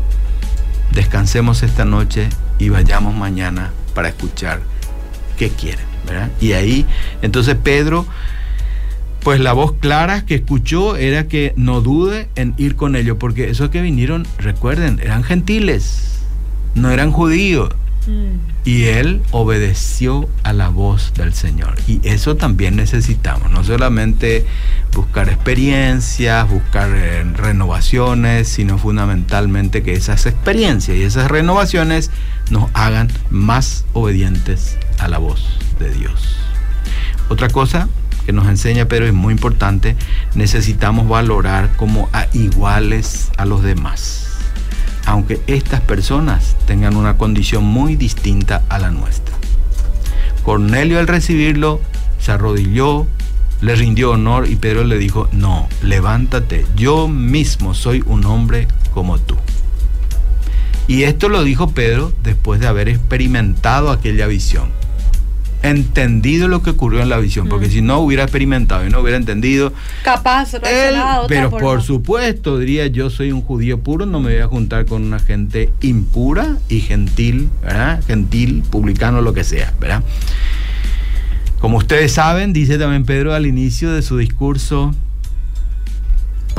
descansemos 0.92 1.62
esta 1.62 1.86
noche 1.86 2.30
y 2.58 2.70
vayamos 2.70 3.14
mañana 3.14 3.74
para 3.94 4.10
escuchar 4.10 4.62
qué 5.38 5.50
quieren. 5.50 5.86
¿verdad? 6.08 6.32
Y 6.42 6.54
ahí, 6.54 6.88
entonces 7.22 7.56
Pedro, 7.62 8.08
pues 9.24 9.40
la 9.40 9.54
voz 9.54 9.74
clara 9.74 10.26
que 10.26 10.36
escuchó 10.36 10.96
era 10.96 11.28
que 11.28 11.54
no 11.56 11.82
dude 11.82 12.30
en 12.36 12.54
ir 12.58 12.76
con 12.76 12.96
ellos, 12.96 13.18
porque 13.20 13.50
esos 13.50 13.70
que 13.70 13.82
vinieron, 13.82 14.26
recuerden, 14.38 15.00
eran 15.04 15.24
gentiles, 15.24 16.20
no 16.76 16.90
eran 16.90 17.12
judíos. 17.12 17.70
Y 18.66 18.86
él 18.86 19.22
obedeció 19.30 20.28
a 20.42 20.52
la 20.52 20.70
voz 20.70 21.14
del 21.14 21.34
Señor. 21.34 21.76
Y 21.88 22.00
eso 22.04 22.36
también 22.36 22.76
necesitamos. 22.76 23.52
No 23.52 23.64
solamente 23.64 24.48
buscar 24.96 25.30
experiencias, 25.30 26.50
buscar 26.50 26.90
eh, 26.92 27.24
renovaciones, 27.24 28.48
sino 28.48 28.80
fundamentalmente 28.80 29.84
que 29.84 29.94
esas 29.94 30.26
experiencias 30.26 30.98
y 30.98 31.04
esas 31.04 31.30
renovaciones 31.30 32.10
nos 32.50 32.72
hagan 32.74 33.10
más 33.30 33.86
obedientes 33.94 34.78
a 34.98 35.08
la 35.08 35.20
voz 35.20 35.60
de 35.78 35.92
Dios. 35.94 36.36
Otra 37.30 37.50
cosa 37.50 37.90
que 38.30 38.34
nos 38.34 38.48
enseña 38.48 38.86
Pedro 38.86 39.08
es 39.08 39.14
muy 39.14 39.34
importante, 39.34 39.96
necesitamos 40.36 41.10
valorar 41.10 41.76
como 41.78 42.10
a 42.14 42.28
iguales 42.32 43.32
a 43.38 43.46
los 43.46 43.64
demás 43.64 44.28
aunque 45.08 45.42
estas 45.48 45.82
personas 45.82 46.56
tengan 46.68 46.96
una 46.96 47.18
condición 47.18 47.64
muy 47.64 47.96
distinta 47.96 48.62
a 48.70 48.78
la 48.78 48.92
nuestra. 48.92 49.36
Cornelio 50.44 51.00
al 51.00 51.08
recibirlo 51.08 51.82
se 52.20 52.32
arrodilló, 52.32 53.08
le 53.62 53.74
rindió 53.74 54.12
honor 54.12 54.48
y 54.48 54.58
Pedro 54.58 54.84
le 54.84 55.00
dijo, 55.00 55.28
no, 55.32 55.68
levántate, 55.82 56.68
yo 56.76 57.08
mismo 57.08 57.74
soy 57.74 58.04
un 58.06 58.24
hombre 58.28 58.68
como 58.94 59.18
tú. 59.18 59.36
Y 60.88 61.02
esto 61.02 61.30
lo 61.30 61.44
dijo 61.44 61.72
Pedro 61.72 62.14
después 62.22 62.60
de 62.60 62.68
haber 62.68 62.90
experimentado 62.90 63.90
aquella 63.90 64.28
visión. 64.28 64.70
Entendido 65.62 66.48
lo 66.48 66.62
que 66.62 66.70
ocurrió 66.70 67.02
en 67.02 67.10
la 67.10 67.18
visión, 67.18 67.50
porque 67.50 67.68
mm. 67.68 67.72
si 67.72 67.82
no 67.82 68.00
hubiera 68.00 68.24
experimentado 68.24 68.86
y 68.86 68.90
no 68.90 69.02
hubiera 69.02 69.18
entendido, 69.18 69.74
capaz, 70.04 70.54
él, 70.54 70.96
pero 71.28 71.52
por 71.52 71.82
supuesto 71.82 72.58
diría 72.58 72.88
yo 72.88 73.10
soy 73.10 73.32
un 73.32 73.42
judío 73.42 73.80
puro, 73.80 74.06
no 74.06 74.20
me 74.20 74.34
voy 74.34 74.42
a 74.42 74.48
juntar 74.48 74.86
con 74.86 75.04
una 75.04 75.20
gente 75.20 75.70
impura 75.82 76.58
y 76.70 76.80
gentil, 76.80 77.50
¿verdad? 77.62 78.02
Gentil, 78.06 78.64
publicano, 78.70 79.22
lo 79.22 79.34
que 79.34 79.44
sea, 79.44 79.74
¿verdad? 79.80 80.04
Como 81.60 81.78
ustedes 81.78 82.14
saben, 82.14 82.54
dice 82.54 82.78
también 82.78 83.04
Pedro 83.04 83.34
al 83.34 83.46
inicio 83.46 83.92
de 83.92 84.02
su 84.02 84.18
discurso, 84.18 84.96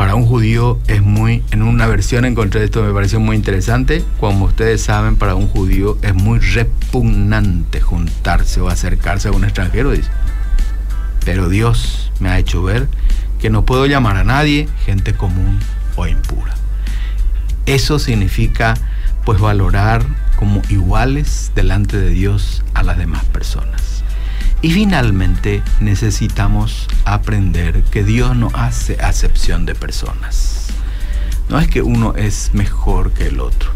para 0.00 0.14
un 0.14 0.24
judío 0.24 0.78
es 0.86 1.02
muy, 1.02 1.44
en 1.50 1.60
una 1.60 1.86
versión 1.86 2.24
encontré 2.24 2.64
esto, 2.64 2.82
me 2.82 2.90
pareció 2.90 3.20
muy 3.20 3.36
interesante, 3.36 4.02
como 4.18 4.46
ustedes 4.46 4.80
saben, 4.82 5.16
para 5.16 5.34
un 5.34 5.46
judío 5.46 5.98
es 6.00 6.14
muy 6.14 6.38
repugnante 6.38 7.82
juntarse 7.82 8.62
o 8.62 8.70
acercarse 8.70 9.28
a 9.28 9.32
un 9.32 9.44
extranjero, 9.44 9.90
dice. 9.90 10.08
Pero 11.26 11.50
Dios 11.50 12.10
me 12.18 12.30
ha 12.30 12.38
hecho 12.38 12.62
ver 12.62 12.88
que 13.42 13.50
no 13.50 13.66
puedo 13.66 13.84
llamar 13.84 14.16
a 14.16 14.24
nadie 14.24 14.70
gente 14.86 15.12
común 15.12 15.58
o 15.96 16.06
impura. 16.06 16.54
Eso 17.66 17.98
significa 17.98 18.72
pues 19.26 19.38
valorar 19.38 20.02
como 20.36 20.62
iguales 20.70 21.52
delante 21.54 21.98
de 21.98 22.08
Dios 22.08 22.64
a 22.72 22.82
las 22.84 22.96
demás 22.96 23.26
personas. 23.26 23.89
Y 24.62 24.72
finalmente 24.72 25.62
necesitamos 25.80 26.86
aprender 27.06 27.82
que 27.84 28.04
Dios 28.04 28.36
no 28.36 28.50
hace 28.52 29.00
acepción 29.00 29.64
de 29.64 29.74
personas. 29.74 30.66
No 31.48 31.58
es 31.58 31.68
que 31.68 31.80
uno 31.80 32.14
es 32.14 32.50
mejor 32.52 33.12
que 33.12 33.28
el 33.28 33.40
otro. 33.40 33.70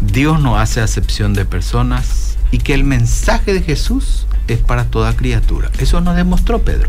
Dios 0.00 0.40
no 0.40 0.58
hace 0.58 0.80
acepción 0.80 1.34
de 1.34 1.44
personas 1.44 2.38
y 2.50 2.58
que 2.58 2.72
el 2.72 2.84
mensaje 2.84 3.52
de 3.52 3.60
Jesús 3.60 4.26
es 4.48 4.58
para 4.60 4.86
toda 4.86 5.14
criatura. 5.14 5.70
Eso 5.78 6.00
nos 6.00 6.16
demostró 6.16 6.62
Pedro. 6.62 6.88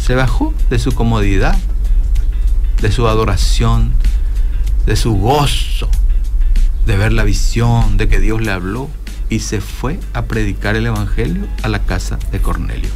Se 0.00 0.16
bajó 0.16 0.52
de 0.68 0.80
su 0.80 0.92
comodidad, 0.92 1.56
de 2.80 2.90
su 2.90 3.06
adoración, 3.06 3.92
de 4.84 4.96
su 4.96 5.14
gozo, 5.14 5.88
de 6.86 6.96
ver 6.96 7.12
la 7.12 7.22
visión, 7.22 7.96
de 7.98 8.08
que 8.08 8.18
Dios 8.18 8.42
le 8.42 8.50
habló 8.50 8.90
y 9.32 9.38
se 9.38 9.62
fue 9.62 9.98
a 10.12 10.26
predicar 10.26 10.76
el 10.76 10.84
Evangelio 10.84 11.46
a 11.62 11.68
la 11.68 11.78
casa 11.78 12.18
de 12.30 12.40
Cornelio. 12.40 12.90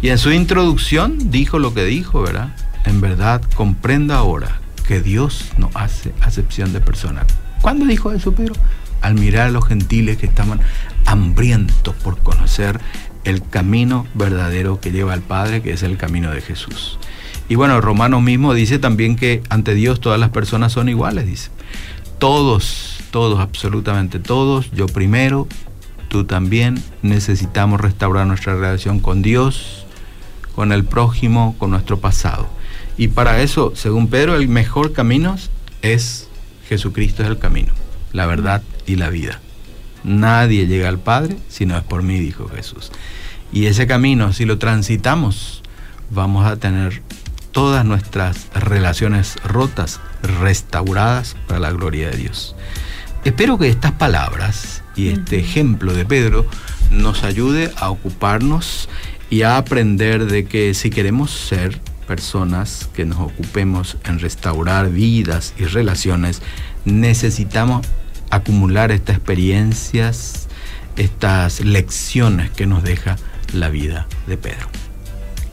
Y 0.00 0.08
en 0.08 0.16
su 0.16 0.32
introducción 0.32 1.30
dijo 1.30 1.58
lo 1.58 1.74
que 1.74 1.84
dijo, 1.84 2.22
¿verdad? 2.22 2.56
En 2.86 3.02
verdad, 3.02 3.42
comprenda 3.54 4.16
ahora 4.16 4.58
que 4.88 5.02
Dios 5.02 5.50
no 5.58 5.68
hace 5.74 6.14
acepción 6.22 6.72
de 6.72 6.80
personas. 6.80 7.26
¿Cuándo 7.60 7.84
dijo 7.84 8.10
eso 8.10 8.32
Pedro? 8.32 8.54
Al 9.02 9.16
mirar 9.16 9.48
a 9.48 9.50
los 9.50 9.66
gentiles 9.66 10.16
que 10.16 10.24
estaban 10.24 10.60
hambrientos 11.04 11.94
por 11.96 12.16
conocer 12.20 12.80
el 13.24 13.46
camino 13.46 14.06
verdadero 14.14 14.80
que 14.80 14.92
lleva 14.92 15.12
al 15.12 15.20
Padre, 15.20 15.60
que 15.60 15.74
es 15.74 15.82
el 15.82 15.98
camino 15.98 16.30
de 16.30 16.40
Jesús. 16.40 16.98
Y 17.50 17.56
bueno, 17.56 17.82
Romano 17.82 18.22
mismo 18.22 18.54
dice 18.54 18.78
también 18.78 19.14
que 19.14 19.42
ante 19.50 19.74
Dios 19.74 20.00
todas 20.00 20.18
las 20.18 20.30
personas 20.30 20.72
son 20.72 20.88
iguales, 20.88 21.26
dice. 21.26 21.50
Todos 22.20 23.00
todos, 23.10 23.40
absolutamente 23.40 24.18
todos, 24.18 24.70
yo 24.72 24.86
primero, 24.86 25.48
tú 26.08 26.24
también, 26.24 26.82
necesitamos 27.02 27.80
restaurar 27.80 28.26
nuestra 28.26 28.54
relación 28.54 29.00
con 29.00 29.22
Dios, 29.22 29.84
con 30.54 30.72
el 30.72 30.84
prójimo, 30.84 31.54
con 31.58 31.70
nuestro 31.70 31.98
pasado. 32.00 32.48
Y 32.96 33.08
para 33.08 33.40
eso, 33.42 33.72
según 33.74 34.08
Pedro, 34.08 34.36
el 34.36 34.48
mejor 34.48 34.92
camino 34.92 35.36
es 35.82 36.28
Jesucristo 36.68 37.22
es 37.22 37.28
el 37.28 37.38
camino, 37.38 37.72
la 38.12 38.26
verdad 38.26 38.62
y 38.86 38.96
la 38.96 39.10
vida. 39.10 39.40
Nadie 40.04 40.66
llega 40.66 40.88
al 40.88 40.98
Padre 40.98 41.36
si 41.48 41.66
no 41.66 41.76
es 41.76 41.82
por 41.82 42.02
mí, 42.02 42.18
dijo 42.18 42.48
Jesús. 42.48 42.90
Y 43.52 43.66
ese 43.66 43.86
camino, 43.86 44.32
si 44.32 44.44
lo 44.44 44.58
transitamos, 44.58 45.62
vamos 46.10 46.46
a 46.46 46.56
tener 46.56 47.02
todas 47.52 47.84
nuestras 47.84 48.48
relaciones 48.54 49.36
rotas 49.44 50.00
restauradas 50.22 51.36
para 51.46 51.60
la 51.60 51.70
gloria 51.70 52.10
de 52.10 52.16
Dios. 52.16 52.54
Espero 53.24 53.58
que 53.58 53.68
estas 53.68 53.92
palabras 53.92 54.82
y 54.96 55.08
este 55.08 55.38
ejemplo 55.38 55.92
de 55.92 56.04
Pedro 56.04 56.46
nos 56.90 57.22
ayude 57.22 57.70
a 57.76 57.90
ocuparnos 57.90 58.88
y 59.28 59.42
a 59.42 59.56
aprender 59.56 60.26
de 60.26 60.44
que 60.46 60.74
si 60.74 60.90
queremos 60.90 61.30
ser 61.30 61.80
personas 62.06 62.88
que 62.94 63.04
nos 63.04 63.18
ocupemos 63.18 63.96
en 64.04 64.18
restaurar 64.18 64.90
vidas 64.90 65.54
y 65.58 65.64
relaciones, 65.64 66.42
necesitamos 66.84 67.86
acumular 68.30 68.90
estas 68.90 69.16
experiencias, 69.16 70.48
estas 70.96 71.60
lecciones 71.60 72.50
que 72.50 72.66
nos 72.66 72.82
deja 72.82 73.16
la 73.52 73.68
vida 73.68 74.08
de 74.26 74.36
Pedro. 74.36 74.68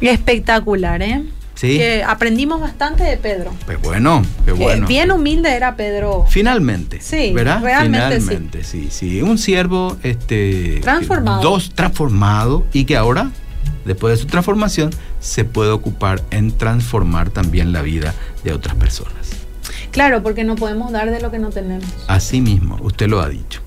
Espectacular, 0.02 1.02
¿eh? 1.02 1.24
Que 1.60 2.04
aprendimos 2.04 2.62
bastante 2.62 3.04
de 3.04 3.17
Pedro. 3.17 3.52
Pues 3.65 3.82
bueno, 3.82 4.24
qué 4.46 4.52
bueno. 4.52 4.88
bien 4.88 5.12
humilde 5.12 5.56
era 5.56 5.76
Pedro. 5.76 6.26
Finalmente. 6.30 7.02
Sí, 7.02 7.32
¿verdad? 7.34 7.62
Realmente 7.62 8.20
Finalmente, 8.20 8.63
sí. 8.63 8.89
sí, 8.91 9.22
Un 9.22 9.38
siervo 9.38 9.98
este, 10.04 10.80
transformado. 10.82 11.41
Dos, 11.41 11.72
transformado 11.74 12.65
y 12.74 12.86
que 12.86 12.96
ahora, 12.96 13.32
después 13.86 14.15
de 14.15 14.22
su 14.22 14.28
transformación, 14.28 14.91
se 15.20 15.46
puede 15.46 15.72
ocupar 15.72 16.22
en 16.32 16.52
transformar 16.52 17.32
también 17.32 17.74
la 17.74 17.82
vida 17.82 18.13
de 18.43 18.54
otras 18.54 18.76
personas. 18.76 19.13
Claro, 19.91 20.22
porque 20.22 20.43
no 20.43 20.56
podemos 20.56 20.91
dar 20.91 21.10
de 21.10 21.20
lo 21.20 21.32
que 21.32 21.39
no 21.39 21.50
tenemos. 21.50 21.88
Así 22.08 22.39
mismo, 22.39 22.78
usted 22.82 23.08
lo 23.08 23.20
ha 23.20 23.30
dicho. 23.30 23.62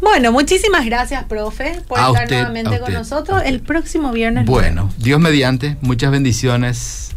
Bueno, 0.00 0.32
muchísimas 0.32 0.84
gracias, 0.84 1.24
profe, 1.24 1.80
por 1.86 1.98
estar 1.98 2.28
nuevamente 2.28 2.80
con 2.80 2.92
nosotros 2.92 3.42
el 3.44 3.60
próximo 3.60 4.12
viernes. 4.12 4.46
Bueno, 4.46 4.90
Dios 4.98 5.20
mediante, 5.20 5.76
muchas 5.80 6.10
bendiciones. 6.10 7.12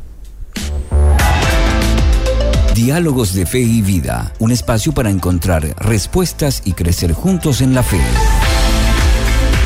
Diálogos 2.75 3.33
de 3.33 3.45
Fe 3.45 3.61
y 3.61 3.81
Vida, 3.81 4.33
un 4.37 4.51
espacio 4.51 4.91
para 4.91 5.09
encontrar 5.09 5.63
respuestas 5.81 6.61
y 6.65 6.73
crecer 6.73 7.13
juntos 7.13 7.61
en 7.61 7.73
la 7.73 7.81
fe. 7.83 8.01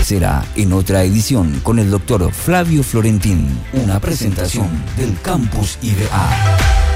Será 0.04 0.46
en 0.56 0.74
otra 0.74 1.04
edición 1.04 1.60
con 1.64 1.80
el 1.80 1.90
doctor 1.90 2.32
Flavio 2.32 2.84
Florentín, 2.84 3.48
una 3.74 4.00
presentación 4.00 4.70
del 4.96 5.20
Campus 5.22 5.80
IBA. 5.82 6.89